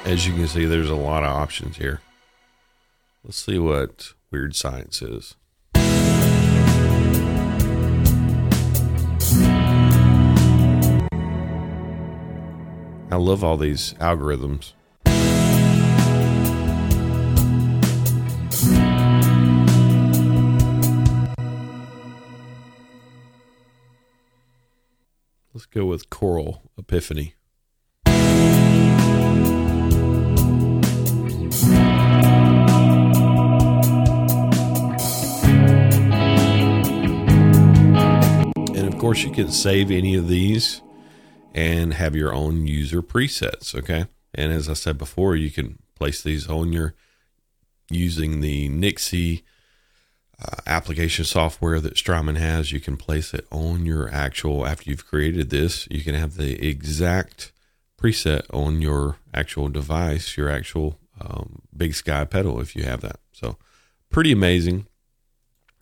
As 0.10 0.26
you 0.26 0.34
can 0.34 0.48
see, 0.48 0.66
there's 0.66 0.90
a 0.90 0.96
lot 0.96 1.24
of 1.24 1.30
options 1.30 1.78
here. 1.78 2.02
Let's 3.24 3.38
see 3.38 3.60
what 3.60 4.14
Weird 4.32 4.56
Science 4.56 5.04
is. 5.04 5.36
I 13.12 13.18
love 13.18 13.44
all 13.44 13.58
these 13.58 13.94
algorithms. 14.00 14.74
Let's 25.54 25.68
go 25.68 25.86
with 25.86 26.10
Coral 26.10 26.64
Epiphany. 26.80 27.36
Course, 39.10 39.24
you 39.24 39.32
can 39.32 39.50
save 39.50 39.90
any 39.90 40.14
of 40.14 40.28
these 40.28 40.84
and 41.56 41.96
have 41.96 42.16
your 42.16 42.32
own 42.32 42.68
user 42.68 43.02
presets. 43.02 43.74
Okay. 43.74 44.06
And 44.36 44.54
as 44.54 44.70
I 44.70 44.74
said 44.74 45.00
before, 45.00 45.36
you 45.36 45.50
can 45.50 45.80
place 45.96 46.22
these 46.22 46.48
on 46.48 46.72
your 46.72 46.94
using 47.90 48.40
the 48.40 48.70
Nixie 48.70 49.44
uh, 50.40 50.58
application 50.68 51.26
software 51.26 51.80
that 51.80 51.98
Strymon 51.98 52.36
has. 52.36 52.72
You 52.72 52.80
can 52.80 52.98
place 52.98 53.34
it 53.34 53.48
on 53.50 53.84
your 53.84 54.14
actual, 54.14 54.68
after 54.68 54.92
you've 54.92 55.08
created 55.08 55.50
this, 55.50 55.88
you 55.90 56.04
can 56.04 56.14
have 56.14 56.36
the 56.36 56.64
exact 56.64 57.52
preset 58.00 58.44
on 58.54 58.80
your 58.80 59.18
actual 59.34 59.70
device, 59.70 60.38
your 60.38 60.52
actual 60.52 61.00
um, 61.20 61.64
Big 61.76 61.96
Sky 61.96 62.26
pedal, 62.26 62.62
if 62.62 62.76
you 62.76 62.84
have 62.84 63.02
that. 63.02 63.20
So, 63.32 63.58
pretty 64.12 64.32
amazing. 64.32 64.86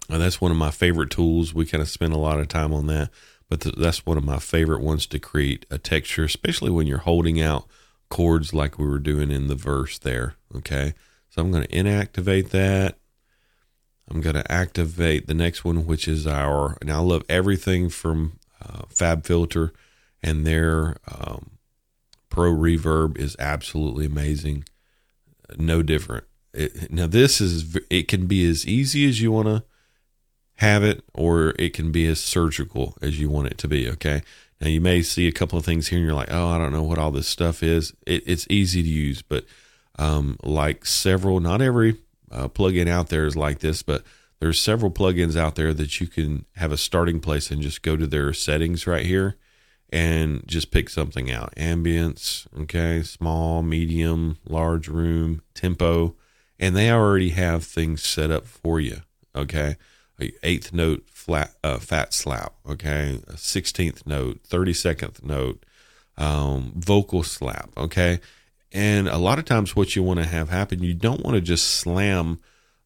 That's 0.09 0.41
one 0.41 0.51
of 0.51 0.57
my 0.57 0.71
favorite 0.71 1.09
tools. 1.09 1.53
We 1.53 1.65
kind 1.65 1.81
of 1.81 1.89
spend 1.89 2.13
a 2.13 2.17
lot 2.17 2.39
of 2.39 2.47
time 2.47 2.73
on 2.73 2.87
that 2.87 3.11
but 3.49 3.61
th- 3.61 3.75
that's 3.75 4.05
one 4.05 4.17
of 4.17 4.23
my 4.23 4.39
favorite 4.39 4.81
ones 4.81 5.05
to 5.07 5.19
create 5.19 5.65
a 5.69 5.77
texture, 5.77 6.25
especially 6.25 6.71
when 6.71 6.87
you're 6.87 6.99
holding 6.99 7.41
out 7.41 7.65
chords 8.09 8.53
like 8.53 8.77
we 8.77 8.87
were 8.87 8.99
doing 8.99 9.31
in 9.31 9.47
the 9.47 9.55
verse 9.55 9.97
there. 9.99 10.35
Okay. 10.55 10.93
So 11.29 11.41
I'm 11.41 11.51
going 11.51 11.63
to 11.63 11.69
inactivate 11.69 12.49
that. 12.49 12.97
I'm 14.09 14.21
going 14.21 14.35
to 14.35 14.51
activate 14.51 15.27
the 15.27 15.33
next 15.33 15.65
one, 15.65 15.85
which 15.85 16.07
is 16.07 16.25
our, 16.25 16.77
and 16.79 16.91
I 16.91 16.99
love 16.99 17.23
everything 17.27 17.89
from 17.89 18.39
uh, 18.61 18.83
FabFilter 18.93 19.71
and 20.23 20.47
their 20.47 20.97
um, 21.07 21.51
Pro 22.29 22.51
Reverb 22.51 23.17
is 23.17 23.35
absolutely 23.39 24.05
amazing. 24.05 24.65
No 25.57 25.81
different. 25.81 26.25
It, 26.53 26.91
now, 26.91 27.07
this 27.07 27.41
is, 27.41 27.77
it 27.89 28.07
can 28.07 28.27
be 28.27 28.47
as 28.49 28.65
easy 28.65 29.07
as 29.07 29.21
you 29.21 29.31
want 29.31 29.47
to 29.47 29.63
have 30.57 30.83
it, 30.83 31.03
or 31.13 31.53
it 31.59 31.73
can 31.73 31.91
be 31.91 32.05
as 32.07 32.19
surgical 32.19 32.95
as 33.01 33.19
you 33.19 33.29
want 33.29 33.47
it 33.47 33.57
to 33.59 33.67
be. 33.67 33.89
Okay. 33.89 34.21
Now 34.59 34.67
you 34.67 34.81
may 34.81 35.03
see 35.03 35.27
a 35.27 35.31
couple 35.31 35.57
of 35.57 35.65
things 35.65 35.87
here, 35.87 35.99
and 35.99 36.05
you're 36.05 36.15
like, 36.15 36.31
"Oh, 36.31 36.47
I 36.47 36.57
don't 36.57 36.73
know 36.73 36.83
what 36.83 36.97
all 36.97 37.11
this 37.11 37.27
stuff 37.27 37.61
is." 37.61 37.93
It, 38.05 38.23
it's 38.25 38.47
easy 38.49 38.81
to 38.81 38.89
use, 38.89 39.21
but 39.21 39.45
um, 39.99 40.37
like 40.43 40.85
several, 40.85 41.39
not 41.39 41.61
every 41.61 41.97
uh, 42.31 42.47
plugin 42.47 42.87
out 42.87 43.09
there 43.09 43.25
is 43.25 43.35
like 43.35 43.59
this, 43.59 43.83
but 43.83 44.03
there's 44.39 44.59
several 44.59 44.91
plugins 44.91 45.35
out 45.35 45.55
there 45.55 45.73
that 45.73 45.99
you 45.99 46.07
can 46.07 46.45
have 46.55 46.71
a 46.71 46.77
starting 46.77 47.19
place 47.19 47.51
and 47.51 47.61
just 47.61 47.83
go 47.83 47.95
to 47.95 48.07
their 48.07 48.33
settings 48.33 48.87
right 48.87 49.05
here 49.05 49.35
and 49.91 50.45
just 50.47 50.71
pick 50.71 50.89
something 50.89 51.31
out. 51.31 51.55
Ambience, 51.55 52.47
okay, 52.61 53.03
small, 53.03 53.61
medium, 53.61 54.37
large 54.47 54.87
room, 54.87 55.41
tempo, 55.53 56.15
and 56.59 56.75
they 56.75 56.91
already 56.91 57.29
have 57.29 57.63
things 57.63 58.03
set 58.03 58.31
up 58.31 58.45
for 58.45 58.79
you. 58.79 59.01
Okay 59.35 59.75
eighth 60.19 60.73
note 60.73 61.03
flat 61.09 61.53
uh, 61.63 61.77
fat 61.77 62.13
slap 62.13 62.53
okay? 62.67 63.19
A 63.27 63.33
16th 63.33 64.05
note 64.05 64.41
32nd 64.43 65.23
note 65.23 65.65
um, 66.17 66.73
vocal 66.75 67.23
slap 67.23 67.69
okay? 67.77 68.19
And 68.71 69.07
a 69.07 69.17
lot 69.17 69.39
of 69.39 69.45
times 69.45 69.75
what 69.75 69.95
you 69.95 70.03
want 70.03 70.19
to 70.19 70.25
have 70.25 70.49
happen 70.49 70.83
you 70.83 70.93
don't 70.93 71.23
want 71.23 71.35
to 71.35 71.41
just 71.41 71.67
slam 71.67 72.39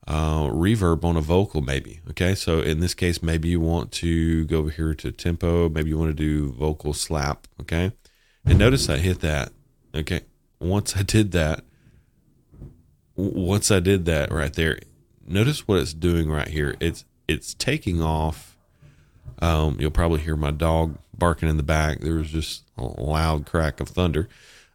uh, 0.08 0.48
reverb 0.48 1.04
on 1.04 1.16
a 1.16 1.22
vocal 1.22 1.62
maybe 1.62 2.02
okay? 2.10 2.36
So 2.36 2.60
in 2.60 2.80
this 2.80 2.94
case 2.94 3.24
maybe 3.24 3.50
you 3.50 3.60
want 3.60 3.92
to 3.94 4.46
go 4.46 4.60
over 4.60 4.70
here 4.70 4.94
to 4.96 5.12
tempo 5.12 5.70
maybe 5.70 5.90
you 5.90 5.98
want 5.98 6.16
to 6.16 6.24
do 6.24 6.52
vocal 6.52 6.94
slap 6.94 7.48
okay? 7.62 7.92
And 8.46 8.58
notice 8.58 8.90
i 8.90 8.98
hit 8.98 9.22
that 9.22 9.52
okay? 9.96 10.22
Once 10.60 10.98
i 10.98 11.02
did 11.02 11.32
that 11.32 11.64
once 13.16 13.72
i 13.72 13.80
did 13.80 14.06
that 14.06 14.32
right 14.32 14.54
there 14.54 14.80
notice 15.28 15.68
what 15.68 15.80
it's 15.80 15.94
doing 15.94 16.30
right 16.30 16.48
here. 16.48 16.76
It's 16.80 17.06
it's 17.32 17.54
taking 17.54 18.02
off. 18.02 18.56
Um, 19.40 19.78
you'll 19.80 19.92
probably 19.92 20.20
hear 20.20 20.36
my 20.36 20.52
dog 20.52 20.98
barking 21.18 21.50
in 21.50 21.58
the 21.58 21.64
back. 21.64 22.02
There 22.02 22.16
was 22.16 22.30
just 22.30 22.64
a 22.78 22.84
loud 22.84 23.46
crack 23.46 23.80
of 23.80 23.90
thunder. 23.90 24.28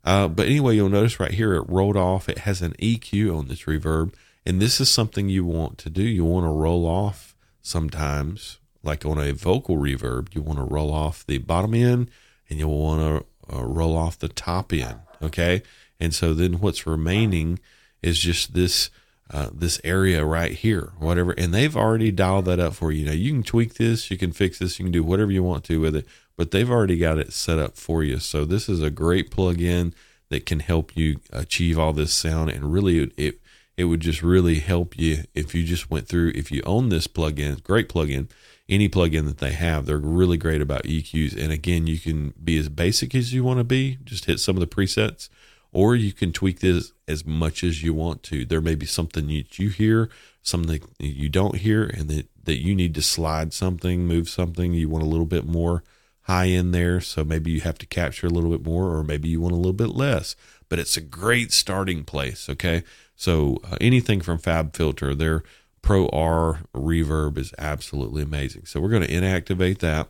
Uh, 0.05 0.29
but 0.29 0.47
anyway, 0.47 0.77
you'll 0.77 0.89
notice 0.89 1.19
right 1.19 1.33
here 1.33 1.55
it 1.55 1.69
rolled 1.69 1.97
off. 1.97 2.29
It 2.29 2.39
has 2.39 2.63
an 2.63 2.75
EQ 2.75 3.37
on 3.37 3.49
this 3.49 3.63
reverb, 3.63 4.15
and 4.45 4.63
this 4.63 4.81
is 4.81 4.89
something 4.89 5.29
you 5.29 5.45
want 5.45 5.79
to 5.79 5.91
do. 5.91 6.03
You 6.03 6.25
want 6.25 6.45
to 6.47 6.51
roll 6.51 6.87
off 6.87 7.35
sometimes, 7.61 8.59
like 8.85 9.05
on 9.05 9.19
a 9.19 9.33
vocal 9.33 9.77
reverb. 9.77 10.33
You 10.33 10.43
want 10.43 10.61
to 10.61 10.65
roll 10.65 10.93
off 10.93 11.27
the 11.27 11.39
bottom 11.39 11.75
end, 11.75 12.09
and 12.49 12.59
you'll 12.61 12.79
want 12.79 13.27
to 13.49 13.57
uh, 13.57 13.65
roll 13.65 13.97
off 13.97 14.19
the 14.19 14.29
top 14.29 14.73
end. 14.73 15.01
Okay, 15.21 15.63
and 15.99 16.15
so 16.15 16.35
then 16.35 16.61
what's 16.61 16.87
remaining 16.87 17.59
is 18.01 18.21
just 18.21 18.55
this 18.55 18.91
uh, 19.31 19.51
this 19.53 19.81
area 19.83 20.25
right 20.25 20.53
here, 20.53 20.93
whatever. 20.99 21.33
And 21.33 21.53
they've 21.53 21.77
already 21.77 22.13
dialed 22.13 22.45
that 22.45 22.61
up 22.61 22.75
for 22.75 22.93
you. 22.93 23.05
Now 23.05 23.13
you 23.13 23.33
can 23.33 23.43
tweak 23.43 23.75
this, 23.75 24.11
you 24.11 24.17
can 24.17 24.33
fix 24.33 24.59
this, 24.59 24.79
you 24.79 24.85
can 24.85 24.93
do 24.93 25.03
whatever 25.03 25.33
you 25.33 25.43
want 25.43 25.65
to 25.65 25.81
with 25.81 25.97
it, 25.97 26.07
but 26.37 26.51
they've 26.51 26.71
already 26.71 26.97
got 26.97 27.19
it 27.19 27.33
set 27.33 27.59
up 27.59 27.77
for 27.77 28.05
you. 28.05 28.19
So 28.19 28.45
this 28.45 28.69
is 28.69 28.83
a 28.83 28.91
great 28.91 29.31
plug-in 29.31 29.95
that 30.29 30.47
can 30.47 30.61
help 30.61 30.97
you 30.97 31.21
achieve 31.33 31.79
all 31.79 31.93
this 31.93 32.13
sound. 32.13 32.51
And 32.51 32.73
really, 32.73 33.11
it 33.17 33.41
it 33.77 33.85
would 33.85 34.01
just 34.01 34.23
really 34.23 34.61
help 34.61 34.99
you 34.99 35.25
if 35.35 35.55
you 35.55 35.63
just 35.63 35.91
went 35.91 36.09
through. 36.09 36.33
If 36.35 36.51
you 36.51 36.63
own 36.65 36.89
this 36.89 37.07
plug-in, 37.07 37.57
great 37.57 37.89
plug-in. 37.89 38.29
Any 38.69 38.89
plug-in 38.89 39.27
that 39.27 39.39
they 39.39 39.53
have, 39.53 39.87
they're 39.87 39.99
really 39.99 40.39
great 40.39 40.61
about 40.61 40.85
EQs. 40.85 41.37
And 41.37 41.53
again, 41.53 41.87
you 41.87 41.99
can 41.99 42.33
be 42.43 42.57
as 42.57 42.69
basic 42.69 43.15
as 43.15 43.33
you 43.33 43.45
want 43.45 43.59
to 43.59 43.65
be. 43.65 43.99
Just 44.03 44.25
hit 44.25 44.41
some 44.41 44.57
of 44.57 44.61
the 44.61 44.67
presets 44.67 45.29
or 45.77 45.95
you 45.95 46.11
can 46.11 46.33
tweak 46.33 46.61
this 46.61 46.95
as 47.07 47.27
much 47.27 47.63
as 47.63 47.83
you 47.83 47.93
want 47.93 48.23
to. 48.23 48.47
There 48.47 48.63
may 48.63 48.75
be 48.75 48.87
something 48.87 49.27
that 49.27 49.59
you 49.59 49.69
hear, 49.69 50.09
something 50.43 50.81
you 50.99 51.29
don't 51.29 51.57
hear, 51.57 51.85
and 51.85 52.09
that, 52.09 52.29
that 52.45 52.63
you 52.63 52.75
need 52.75 52.95
to 52.95 53.03
slide 53.03 53.53
something, 53.53 54.07
move 54.07 54.31
something. 54.31 54.73
You 54.73 54.89
want 54.89 55.05
a 55.05 55.09
little 55.09 55.27
bit 55.27 55.45
more 55.45 55.85
high 56.23 56.47
in 56.47 56.71
there. 56.71 57.03
So 57.03 57.25
maybe 57.25 57.51
you 57.51 57.61
have 57.61 57.77
to 57.77 57.87
capture 57.87 58.27
a 58.27 58.31
little 58.31 58.49
bit 58.49 58.65
more, 58.65 58.97
or 58.97 59.05
maybe 59.05 59.29
you 59.29 59.39
want 59.39 59.53
a 59.53 59.59
little 59.59 59.75
bit 59.75 59.91
less. 59.91 60.35
But 60.71 60.79
it's 60.79 60.97
a 60.97 61.03
great 61.03 61.53
starting 61.53 62.05
place. 62.05 62.49
Okay. 62.49 62.83
So 63.15 63.59
uh, 63.63 63.77
anything 63.79 64.23
from 64.23 64.39
Fab 64.39 64.75
Filter, 64.75 65.15
their 65.15 65.43
Pro 65.83 66.09
R 66.09 66.61
reverb 66.75 67.37
is 67.37 67.53
absolutely 67.59 68.23
amazing. 68.23 68.65
So 68.65 68.81
we're 68.81 68.89
going 68.89 69.07
to 69.07 69.13
inactivate 69.13 69.81
that. 69.81 70.09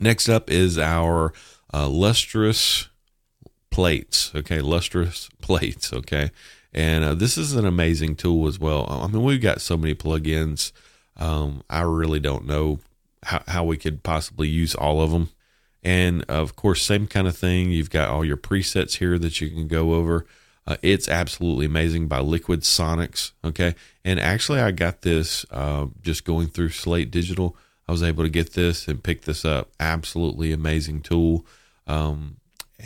Next 0.00 0.28
up 0.28 0.50
is 0.50 0.76
our 0.76 1.32
uh, 1.72 1.88
lustrous 1.88 2.88
plates, 3.76 4.32
okay, 4.34 4.62
lustrous 4.62 5.28
plates, 5.42 5.92
okay. 5.92 6.30
And 6.72 7.04
uh, 7.04 7.14
this 7.14 7.36
is 7.36 7.52
an 7.52 7.66
amazing 7.66 8.16
tool 8.16 8.46
as 8.46 8.58
well. 8.58 8.86
I 8.88 9.06
mean, 9.06 9.22
we've 9.22 9.38
got 9.38 9.60
so 9.60 9.76
many 9.76 9.94
plugins. 9.94 10.72
Um, 11.18 11.62
I 11.68 11.82
really 11.82 12.18
don't 12.18 12.46
know 12.46 12.78
how, 13.22 13.42
how 13.46 13.64
we 13.64 13.76
could 13.76 14.02
possibly 14.02 14.48
use 14.48 14.74
all 14.74 15.02
of 15.02 15.10
them. 15.10 15.28
And 15.82 16.24
of 16.24 16.56
course, 16.56 16.80
same 16.80 17.06
kind 17.06 17.28
of 17.28 17.36
thing. 17.36 17.70
You've 17.70 17.90
got 17.90 18.08
all 18.08 18.24
your 18.24 18.38
presets 18.38 18.96
here 18.96 19.18
that 19.18 19.42
you 19.42 19.50
can 19.50 19.68
go 19.68 19.92
over. 19.92 20.24
Uh, 20.66 20.78
it's 20.80 21.06
absolutely 21.06 21.66
amazing 21.66 22.08
by 22.08 22.20
Liquid 22.20 22.62
Sonics. 22.62 23.32
Okay. 23.44 23.74
And 24.06 24.18
actually, 24.18 24.60
I 24.60 24.70
got 24.70 25.02
this 25.02 25.44
uh, 25.50 25.88
just 26.00 26.24
going 26.24 26.46
through 26.46 26.70
Slate 26.70 27.10
Digital. 27.10 27.54
I 27.86 27.92
was 27.92 28.02
able 28.02 28.24
to 28.24 28.30
get 28.30 28.54
this 28.54 28.88
and 28.88 29.04
pick 29.04 29.26
this 29.26 29.44
up. 29.44 29.68
Absolutely 29.78 30.50
amazing 30.50 31.02
tool. 31.02 31.44
Um, 31.86 32.38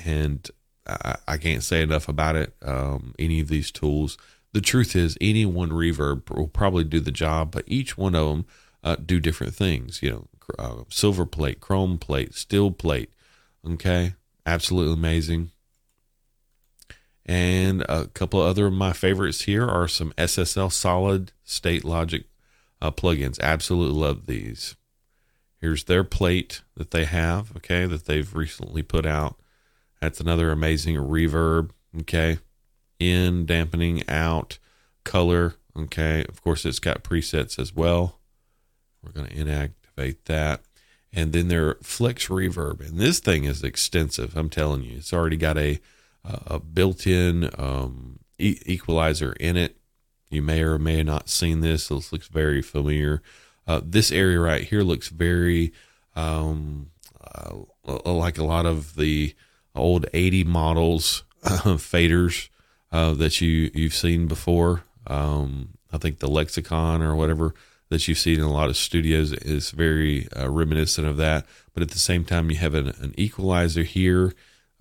and 0.04 0.50
I, 0.87 1.16
I 1.26 1.37
can't 1.38 1.62
say 1.62 1.82
enough 1.82 2.08
about 2.08 2.37
it. 2.37 2.54
Um, 2.62 3.14
any 3.18 3.40
of 3.40 3.49
these 3.49 3.70
tools. 3.70 4.16
The 4.52 4.60
truth 4.60 4.96
is, 4.96 5.16
any 5.20 5.46
one 5.46 5.70
reverb 5.70 6.28
will 6.30 6.49
probably 6.49 6.84
do 6.84 6.99
the 7.00 7.12
job, 7.12 7.52
but 7.52 7.64
each 7.66 7.96
one 7.96 8.14
of 8.14 8.28
them 8.28 8.46
uh, 8.82 8.96
do 8.96 9.20
different 9.20 9.54
things. 9.54 10.02
You 10.02 10.10
know, 10.10 10.28
uh, 10.58 10.84
silver 10.88 11.26
plate, 11.26 11.60
chrome 11.60 11.99
plate, 11.99 12.34
steel 12.34 12.70
plate. 12.70 13.10
Okay, 13.64 14.14
absolutely 14.44 14.94
amazing. 14.94 15.50
And 17.26 17.82
a 17.88 18.06
couple 18.08 18.42
of 18.42 18.49
other 18.49 18.66
of 18.66 18.72
my 18.72 18.92
favorites 18.92 19.42
here 19.42 19.66
are 19.68 19.87
some 19.87 20.12
SSL 20.18 20.72
solid 20.72 21.32
state 21.44 21.84
logic 21.84 22.25
uh, 22.82 22.90
plugins. 22.90 23.38
Absolutely 23.40 24.00
love 24.00 24.26
these. 24.26 24.75
Here's 25.60 25.84
their 25.84 26.04
plate 26.04 26.62
that 26.76 26.90
they 26.90 27.04
have, 27.04 27.54
okay, 27.58 27.87
that 27.87 28.06
they've 28.06 28.34
recently 28.34 28.82
put 28.82 29.04
out. 29.04 29.37
That's 30.00 30.21
another 30.21 30.50
amazing 30.50 30.97
reverb. 30.97 31.71
Okay. 32.00 32.38
in, 33.00 33.47
dampening 33.47 34.09
out, 34.09 34.59
color. 35.04 35.54
Okay. 35.76 36.25
Of 36.28 36.42
course, 36.42 36.64
it's 36.64 36.78
got 36.78 37.02
presets 37.02 37.59
as 37.59 37.75
well. 37.75 38.21
We're 39.02 39.12
going 39.12 39.28
to 39.28 39.35
inactivate 39.35 40.25
that. 40.26 40.61
And 41.12 41.33
then 41.33 41.49
their 41.49 41.75
flex 41.83 42.28
reverb. 42.28 42.87
And 42.87 43.00
this 43.00 43.19
thing 43.19 43.45
is 43.45 43.64
extensive. 43.64 44.37
I'm 44.37 44.50
telling 44.50 44.83
you, 44.85 44.99
it's 44.99 45.12
already 45.12 45.37
got 45.37 45.59
a, 45.59 45.80
a 46.25 46.61
built 46.61 47.07
in 47.07 47.50
um, 47.59 48.21
e- 48.38 48.61
equalizer 48.66 49.33
in 49.33 49.57
it. 49.57 49.76
You 50.28 50.42
may 50.42 50.62
or 50.62 50.78
may 50.78 50.99
have 50.99 51.07
not 51.07 51.28
seen 51.28 51.61
this. 51.61 51.88
This 51.88 52.12
looks 52.12 52.28
very 52.28 52.62
familiar. 52.62 53.23
Uh, 53.66 53.80
this 53.83 54.12
area 54.12 54.38
right 54.38 54.62
here 54.62 54.83
looks 54.83 55.09
very 55.09 55.73
um, 56.14 56.90
uh, 57.21 57.57
like 58.04 58.38
a 58.38 58.45
lot 58.45 58.66
of 58.66 58.95
the 58.95 59.35
old 59.75 60.07
80 60.12 60.45
models 60.45 61.25
faders 61.43 62.49
uh, 62.93 63.15
that 63.15 63.41
you 63.41 63.71
you've 63.75 63.95
seen 63.95 64.27
before. 64.27 64.83
Um, 65.07 65.71
I 65.93 65.99
think 65.99 66.19
the 66.19 66.29
Lexicon 66.29 67.03
or 67.03 67.15
whatever 67.15 67.55
that 67.89 68.07
you've 68.07 68.19
seen 68.19 68.39
in 68.39 68.45
a 68.45 68.53
lot 68.53 68.69
of 68.69 68.77
studios 68.77 69.33
is 69.33 69.71
very 69.71 70.29
uh, 70.37 70.49
reminiscent 70.49 71.07
of 71.07 71.17
that. 71.17 71.45
But 71.75 71.83
at 71.83 71.91
the 71.91 71.99
same 71.99 72.25
time, 72.25 72.50
you 72.50 72.57
have 72.57 72.75
an, 72.75 72.89
an 73.00 73.15
equalizer 73.17 73.83
here 73.83 74.33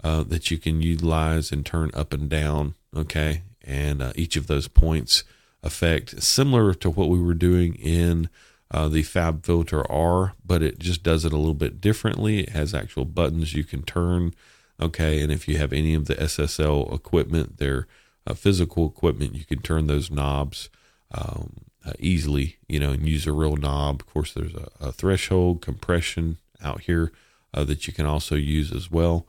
uh, 0.04 0.24
that 0.24 0.52
you 0.52 0.58
can 0.58 0.82
utilize 0.82 1.52
and 1.52 1.66
turn 1.66 1.92
up 1.94 2.14
and 2.14 2.30
down. 2.30 2.76
Okay, 2.96 3.44
and 3.64 4.02
uh, 4.02 4.14
each 4.16 4.36
of 4.36 4.48
those 4.48 4.68
points 4.68 5.24
affect 5.62 6.22
similar 6.22 6.74
to 6.74 6.90
what 6.90 7.10
we 7.10 7.22
were 7.22 7.34
doing 7.34 7.76
in 7.76 8.30
uh, 8.72 8.88
the 8.88 9.04
Fab 9.04 9.46
Filter 9.46 9.90
R, 9.92 10.34
but 10.46 10.62
it 10.62 10.80
just 10.80 11.04
does 11.04 11.26
it 11.26 11.34
a 11.34 11.38
little 11.38 11.54
bit 11.54 11.82
differently. 11.82 12.40
It 12.40 12.50
has 12.50 12.74
actual 12.74 13.06
buttons 13.06 13.54
you 13.54 13.64
can 13.64 13.84
turn. 13.84 14.34
Okay, 14.82 15.22
and 15.22 15.32
if 15.32 15.48
you 15.48 15.58
have 15.58 15.74
any 15.74 15.94
of 15.94 16.06
the 16.06 16.16
SSL 16.16 16.94
equipment, 16.94 17.58
their 17.58 17.88
uh, 18.26 18.34
physical 18.34 18.88
equipment, 18.88 19.36
you 19.36 19.46
can 19.46 19.62
turn 19.62 19.88
those 19.88 20.10
knobs 20.10 20.70
um, 21.12 21.66
uh, 21.86 21.94
easily, 22.00 22.58
you 22.68 22.80
know, 22.80 22.92
and 22.92 23.08
use 23.08 23.28
a 23.28 23.34
real 23.34 23.58
knob. 23.58 24.02
Of 24.02 24.08
course, 24.08 24.34
there's 24.34 24.54
a, 24.54 24.70
a 24.80 24.92
threshold 24.92 25.62
compression 25.62 26.38
out 26.62 26.82
here 26.82 27.12
uh, 27.54 27.64
that 27.66 27.88
you 27.88 27.94
can 27.94 28.06
also 28.06 28.36
use 28.36 28.72
as 28.72 28.90
well. 28.90 29.26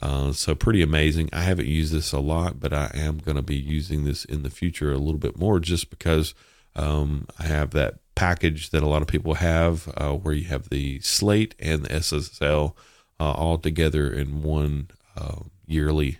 Uh, 0.00 0.32
so 0.32 0.54
pretty 0.54 0.82
amazing. 0.82 1.28
I 1.32 1.42
haven't 1.42 1.68
used 1.68 1.92
this 1.92 2.12
a 2.12 2.18
lot, 2.18 2.58
but 2.58 2.72
I 2.72 2.90
am 2.94 3.18
going 3.18 3.36
to 3.36 3.42
be 3.42 3.56
using 3.56 4.04
this 4.04 4.24
in 4.24 4.42
the 4.42 4.50
future 4.50 4.92
a 4.92 4.98
little 4.98 5.20
bit 5.20 5.38
more, 5.38 5.60
just 5.60 5.90
because 5.90 6.34
um, 6.74 7.26
I 7.38 7.44
have 7.44 7.70
that 7.70 7.96
package 8.14 8.70
that 8.70 8.82
a 8.82 8.88
lot 8.88 9.02
of 9.02 9.08
people 9.08 9.34
have, 9.34 9.92
uh, 9.96 10.12
where 10.12 10.34
you 10.34 10.44
have 10.46 10.68
the 10.68 11.00
slate 11.00 11.54
and 11.58 11.84
the 11.84 11.90
SSL 11.90 12.74
uh, 13.20 13.32
all 13.32 13.58
together 13.58 14.12
in 14.12 14.42
one 14.42 14.88
uh, 15.16 15.40
yearly 15.66 16.18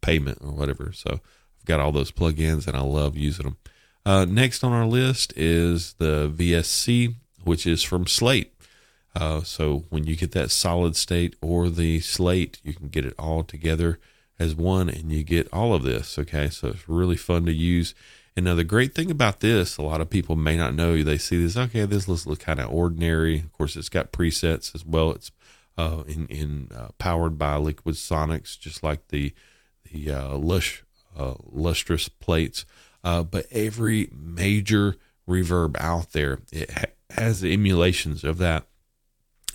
payment 0.00 0.38
or 0.40 0.52
whatever. 0.52 0.92
So 0.92 1.14
I've 1.14 1.64
got 1.66 1.80
all 1.80 1.92
those 1.92 2.12
plugins, 2.12 2.66
and 2.66 2.76
I 2.76 2.80
love 2.80 3.16
using 3.16 3.44
them. 3.44 3.56
Uh, 4.04 4.24
next 4.24 4.64
on 4.64 4.72
our 4.72 4.86
list 4.86 5.32
is 5.36 5.94
the 5.94 6.32
VSC, 6.34 7.14
which 7.44 7.66
is 7.66 7.82
from 7.82 8.06
Slate. 8.06 8.54
Uh, 9.14 9.42
so 9.42 9.84
when 9.90 10.04
you 10.04 10.16
get 10.16 10.32
that 10.32 10.50
solid 10.50 10.96
state 10.96 11.36
or 11.42 11.68
the 11.68 12.00
slate, 12.00 12.60
you 12.62 12.72
can 12.72 12.88
get 12.88 13.04
it 13.04 13.14
all 13.18 13.42
together 13.42 13.98
as 14.38 14.54
one 14.54 14.88
and 14.88 15.12
you 15.12 15.22
get 15.22 15.48
all 15.52 15.74
of 15.74 15.82
this. 15.82 16.18
Okay. 16.18 16.48
So 16.48 16.68
it's 16.68 16.88
really 16.88 17.16
fun 17.16 17.44
to 17.46 17.52
use. 17.52 17.94
And 18.36 18.44
now 18.44 18.54
the 18.54 18.64
great 18.64 18.94
thing 18.94 19.10
about 19.10 19.40
this, 19.40 19.76
a 19.76 19.82
lot 19.82 20.00
of 20.00 20.08
people 20.08 20.36
may 20.36 20.56
not 20.56 20.74
know, 20.74 21.02
they 21.02 21.18
see 21.18 21.42
this, 21.42 21.56
okay, 21.56 21.84
this 21.84 22.06
looks 22.06 22.24
kind 22.42 22.60
of 22.60 22.72
ordinary. 22.72 23.40
Of 23.40 23.52
course, 23.52 23.76
it's 23.76 23.88
got 23.88 24.12
presets 24.12 24.74
as 24.74 24.84
well. 24.84 25.10
It's 25.10 25.32
uh, 25.78 26.02
in, 26.06 26.26
in 26.26 26.68
uh, 26.74 26.88
powered 26.98 27.38
by 27.38 27.56
Liquid 27.56 27.94
Sonics, 27.94 28.58
just 28.58 28.82
like 28.82 29.08
the, 29.08 29.32
the 29.90 30.10
uh, 30.10 30.36
lush, 30.36 30.84
uh, 31.16 31.34
lustrous 31.44 32.08
plates. 32.08 32.64
Uh, 33.02 33.22
but 33.22 33.46
every 33.50 34.10
major 34.12 34.96
reverb 35.28 35.76
out 35.80 36.12
there, 36.12 36.40
it 36.52 36.70
ha- 36.70 36.84
has 37.10 37.42
emulations 37.44 38.24
of 38.24 38.38
that 38.38 38.66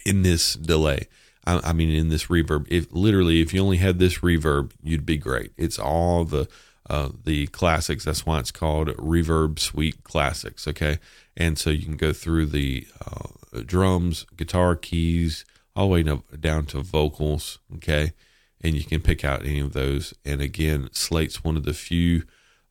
in 0.05 0.23
this 0.23 0.53
delay. 0.55 1.07
I, 1.45 1.61
I, 1.63 1.73
mean, 1.73 1.89
in 1.91 2.09
this 2.09 2.25
reverb. 2.25 2.65
If 2.69 2.91
literally, 2.91 3.41
if 3.41 3.53
you 3.53 3.61
only 3.61 3.77
had 3.77 3.99
this 3.99 4.19
reverb, 4.19 4.71
you'd 4.81 5.05
be 5.05 5.17
great. 5.17 5.51
It's 5.57 5.77
all 5.77 6.25
the 6.25 6.47
uh, 6.87 7.09
the 7.23 7.47
classics. 7.47 8.05
That's 8.05 8.25
why 8.25 8.39
it's 8.39 8.51
called 8.51 8.89
Reverb 8.89 9.59
Suite 9.59 10.03
Classics. 10.03 10.67
Okay, 10.67 10.99
and 11.35 11.57
so 11.57 11.69
you 11.69 11.83
can 11.83 11.97
go 11.97 12.13
through 12.13 12.47
the 12.47 12.87
uh, 13.05 13.61
drums, 13.65 14.25
guitar 14.35 14.75
keys, 14.75 15.45
all 15.75 15.89
the 15.89 16.03
way 16.03 16.19
down 16.39 16.65
to 16.67 16.81
vocals. 16.81 17.59
Okay, 17.75 18.13
and 18.61 18.75
you 18.75 18.83
can 18.83 19.01
pick 19.01 19.23
out 19.23 19.45
any 19.45 19.59
of 19.59 19.73
those. 19.73 20.13
And 20.23 20.41
again, 20.41 20.89
Slate's 20.91 21.43
one 21.43 21.57
of 21.57 21.63
the 21.63 21.73
few. 21.73 22.23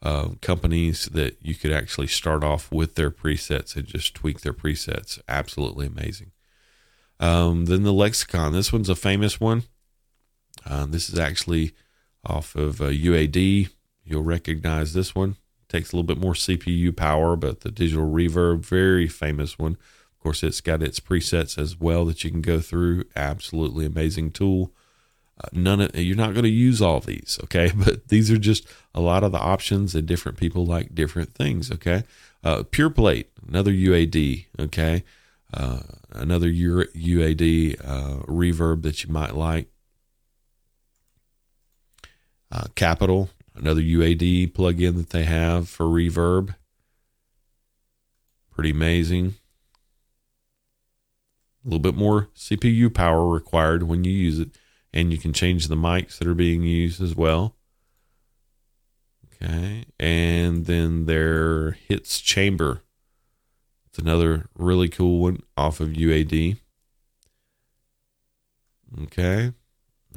Uh, 0.02 0.32
companies 0.42 1.06
that 1.06 1.38
you 1.40 1.54
could 1.54 1.72
actually 1.72 2.06
start 2.06 2.44
off 2.44 2.70
with 2.70 2.94
their 2.94 3.10
presets 3.10 3.74
and 3.74 3.86
just 3.86 4.14
tweak 4.14 4.42
their 4.42 4.52
presets. 4.52 5.18
Absolutely 5.26 5.86
amazing. 5.86 6.30
Um, 7.20 7.64
then 7.64 7.84
the 7.84 7.92
lexicon. 7.92 8.52
This 8.52 8.70
one's 8.70 8.90
a 8.90 8.94
famous 8.94 9.40
one. 9.40 9.62
Uh, 10.66 10.84
this 10.84 11.08
is 11.08 11.18
actually 11.18 11.72
off 12.24 12.54
of 12.54 12.80
uh, 12.80 12.86
UAD. 12.86 13.70
You'll 14.04 14.22
recognize 14.22 14.92
this 14.92 15.14
one. 15.14 15.36
Takes 15.68 15.92
a 15.92 15.96
little 15.96 16.06
bit 16.06 16.18
more 16.18 16.34
CPU 16.34 16.94
power, 16.94 17.36
but 17.36 17.60
the 17.60 17.70
digital 17.70 18.06
reverb, 18.06 18.64
very 18.64 19.08
famous 19.08 19.58
one. 19.58 19.76
Course, 20.24 20.42
it's 20.42 20.62
got 20.62 20.82
its 20.82 21.00
presets 21.00 21.58
as 21.58 21.78
well 21.78 22.06
that 22.06 22.24
you 22.24 22.30
can 22.30 22.40
go 22.40 22.58
through. 22.58 23.04
Absolutely 23.14 23.84
amazing 23.84 24.30
tool. 24.30 24.72
Uh, 25.38 25.48
none 25.52 25.80
of 25.80 25.94
you're 25.94 26.16
not 26.16 26.32
going 26.32 26.44
to 26.44 26.48
use 26.48 26.80
all 26.80 27.00
these, 27.00 27.38
okay? 27.44 27.70
But 27.76 28.08
these 28.08 28.30
are 28.30 28.38
just 28.38 28.66
a 28.94 29.00
lot 29.00 29.22
of 29.22 29.32
the 29.32 29.38
options, 29.38 29.94
and 29.94 30.06
different 30.06 30.38
people 30.38 30.64
like 30.64 30.94
different 30.94 31.34
things, 31.34 31.70
okay? 31.70 32.04
Uh, 32.42 32.62
Pure 32.62 32.90
Plate, 32.90 33.30
another 33.46 33.70
UAD, 33.72 34.46
okay? 34.58 35.04
uh, 35.56 35.80
another 36.12 36.48
UAD 36.48 37.76
uh, 37.84 38.16
reverb 38.26 38.82
that 38.82 39.04
you 39.04 39.12
might 39.12 39.34
like. 39.34 39.68
Uh, 42.50 42.66
Capitol, 42.74 43.30
another 43.54 43.80
UAD 43.80 44.52
plugin 44.52 44.96
that 44.96 45.10
they 45.10 45.24
have 45.24 45.68
for 45.68 45.86
reverb. 45.86 46.54
Pretty 48.52 48.70
amazing. 48.70 49.34
A 51.64 51.68
little 51.68 51.80
bit 51.80 51.94
more 51.94 52.28
CPU 52.36 52.92
power 52.92 53.26
required 53.26 53.84
when 53.84 54.04
you 54.04 54.12
use 54.12 54.38
it, 54.38 54.50
and 54.92 55.12
you 55.12 55.18
can 55.18 55.32
change 55.32 55.68
the 55.68 55.76
mics 55.76 56.18
that 56.18 56.28
are 56.28 56.34
being 56.34 56.62
used 56.62 57.00
as 57.00 57.14
well. 57.14 57.56
Okay, 59.42 59.84
and 59.98 60.66
then 60.66 61.06
their 61.06 61.72
hits 61.72 62.20
chamber 62.20 62.82
it's 63.94 64.00
another 64.00 64.46
really 64.56 64.88
cool 64.88 65.20
one 65.20 65.38
off 65.56 65.78
of 65.78 65.90
UAD. 65.90 66.56
Okay. 69.02 69.52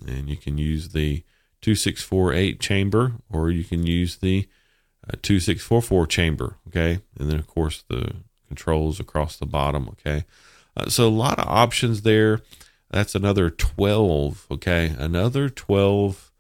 And 0.04 0.28
you 0.28 0.36
can 0.36 0.58
use 0.58 0.90
the 0.90 1.18
2648 1.62 2.60
chamber 2.60 3.18
or 3.30 3.52
you 3.52 3.64
can 3.64 3.86
use 3.86 4.18
the 4.18 4.48
uh, 5.08 5.18
2644 5.22 6.08
chamber. 6.08 6.56
Okay. 6.70 7.02
And 7.20 7.30
then, 7.30 7.38
of 7.38 7.46
course, 7.46 7.84
the 7.88 8.16
controls 8.48 9.00
across 9.00 9.38
the 9.38 9.46
bottom. 9.46 9.88
Okay. 9.90 10.26
Uh, 10.78 10.90
so 10.90 11.08
a 11.08 11.10
lot 11.10 11.40
of 11.40 11.48
options 11.48 12.04
there. 12.04 12.42
That's 12.92 13.16
another 13.16 13.50
12. 13.50 14.48
Okay. 14.52 14.94
Another 14.98 15.50
12 15.50 16.32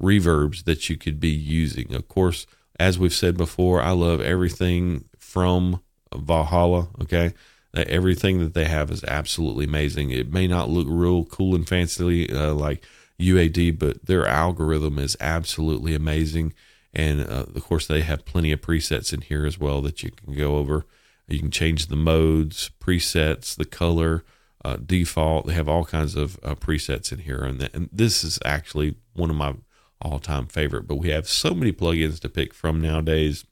reverbs 0.00 0.64
that 0.64 0.88
you 0.88 0.96
could 0.96 1.20
be 1.20 1.30
using. 1.30 1.94
Of 1.94 2.08
course, 2.08 2.46
as 2.78 2.98
we've 2.98 3.14
said 3.14 3.36
before, 3.36 3.80
I 3.80 3.92
love 3.92 4.20
everything 4.20 5.04
from 5.18 5.80
Valhalla. 6.14 6.88
Okay, 7.02 7.32
everything 7.74 8.38
that 8.40 8.54
they 8.54 8.66
have 8.66 8.90
is 8.90 9.04
absolutely 9.04 9.64
amazing. 9.64 10.10
It 10.10 10.32
may 10.32 10.46
not 10.46 10.68
look 10.68 10.86
real 10.88 11.24
cool 11.24 11.54
and 11.54 11.66
fancy 11.66 12.30
uh, 12.30 12.54
like 12.54 12.84
UAD, 13.18 13.78
but 13.78 14.06
their 14.06 14.26
algorithm 14.26 14.98
is 14.98 15.16
absolutely 15.20 15.94
amazing. 15.94 16.52
And 16.92 17.20
uh, 17.20 17.46
of 17.54 17.64
course, 17.64 17.86
they 17.86 18.02
have 18.02 18.24
plenty 18.24 18.52
of 18.52 18.60
presets 18.60 19.12
in 19.12 19.22
here 19.22 19.46
as 19.46 19.58
well 19.58 19.82
that 19.82 20.02
you 20.02 20.10
can 20.10 20.34
go 20.34 20.56
over. 20.56 20.86
You 21.28 21.38
can 21.38 21.50
change 21.50 21.86
the 21.86 21.96
modes, 21.96 22.70
presets, 22.80 23.56
the 23.56 23.64
color, 23.64 24.24
uh, 24.64 24.76
default. 24.76 25.46
They 25.46 25.54
have 25.54 25.68
all 25.68 25.84
kinds 25.84 26.14
of 26.14 26.38
uh, 26.42 26.54
presets 26.54 27.12
in 27.12 27.20
here, 27.20 27.42
and, 27.42 27.68
and 27.74 27.88
this 27.92 28.22
is 28.22 28.38
actually 28.44 28.96
one 29.14 29.30
of 29.30 29.36
my 29.36 29.54
all-time 30.00 30.46
favorite. 30.46 30.86
But 30.86 30.96
we 30.96 31.08
have 31.08 31.28
so 31.28 31.54
many 31.54 31.72
plugins 31.72 32.20
to 32.20 32.28
pick 32.28 32.54
from 32.54 32.80
nowadays 32.80 33.44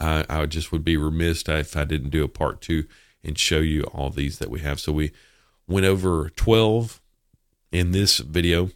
I, 0.00 0.24
I 0.28 0.46
just 0.46 0.72
would 0.72 0.84
be 0.84 0.96
remiss 0.96 1.42
if 1.48 1.76
I 1.76 1.84
didn't 1.84 2.10
do 2.10 2.24
a 2.24 2.28
part 2.28 2.60
two 2.60 2.84
and 3.24 3.38
show 3.38 3.58
you 3.58 3.82
all 3.84 4.10
these 4.10 4.38
that 4.38 4.50
we 4.50 4.60
have. 4.60 4.80
So 4.80 4.92
we 4.92 5.12
went 5.66 5.86
over 5.86 6.30
12 6.30 7.00
in 7.72 7.92
this 7.92 8.18
video. 8.18 8.70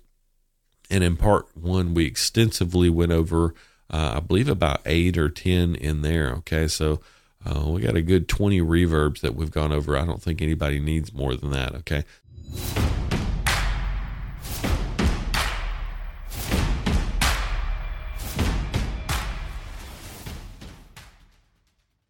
And 0.91 1.03
in 1.03 1.17
part 1.17 1.57
one, 1.57 1.95
we 1.95 2.05
extensively 2.05 2.91
went 2.91 3.13
over, 3.13 3.55
uh, 3.91 4.15
I 4.17 4.21
believe, 4.21 4.49
about 4.49 4.83
eight 4.85 5.17
or 5.17 5.31
10 5.31 5.75
in 5.75 6.03
there. 6.03 6.31
Okay. 6.39 6.69
So 6.69 7.01
uh, 7.45 7.69
we 7.69 7.81
got 7.81 7.97
a 7.97 8.03
good 8.03 8.29
20 8.29 8.61
reverbs 8.61 9.21
that 9.21 9.35
we've 9.35 9.51
gone 9.51 9.73
over. 9.73 9.97
I 9.97 10.05
don't 10.05 10.23
think 10.23 10.41
anybody 10.41 10.81
needs 10.81 11.13
more 11.13 11.35
than 11.35 11.51
that. 11.51 11.75
Okay. 11.77 12.05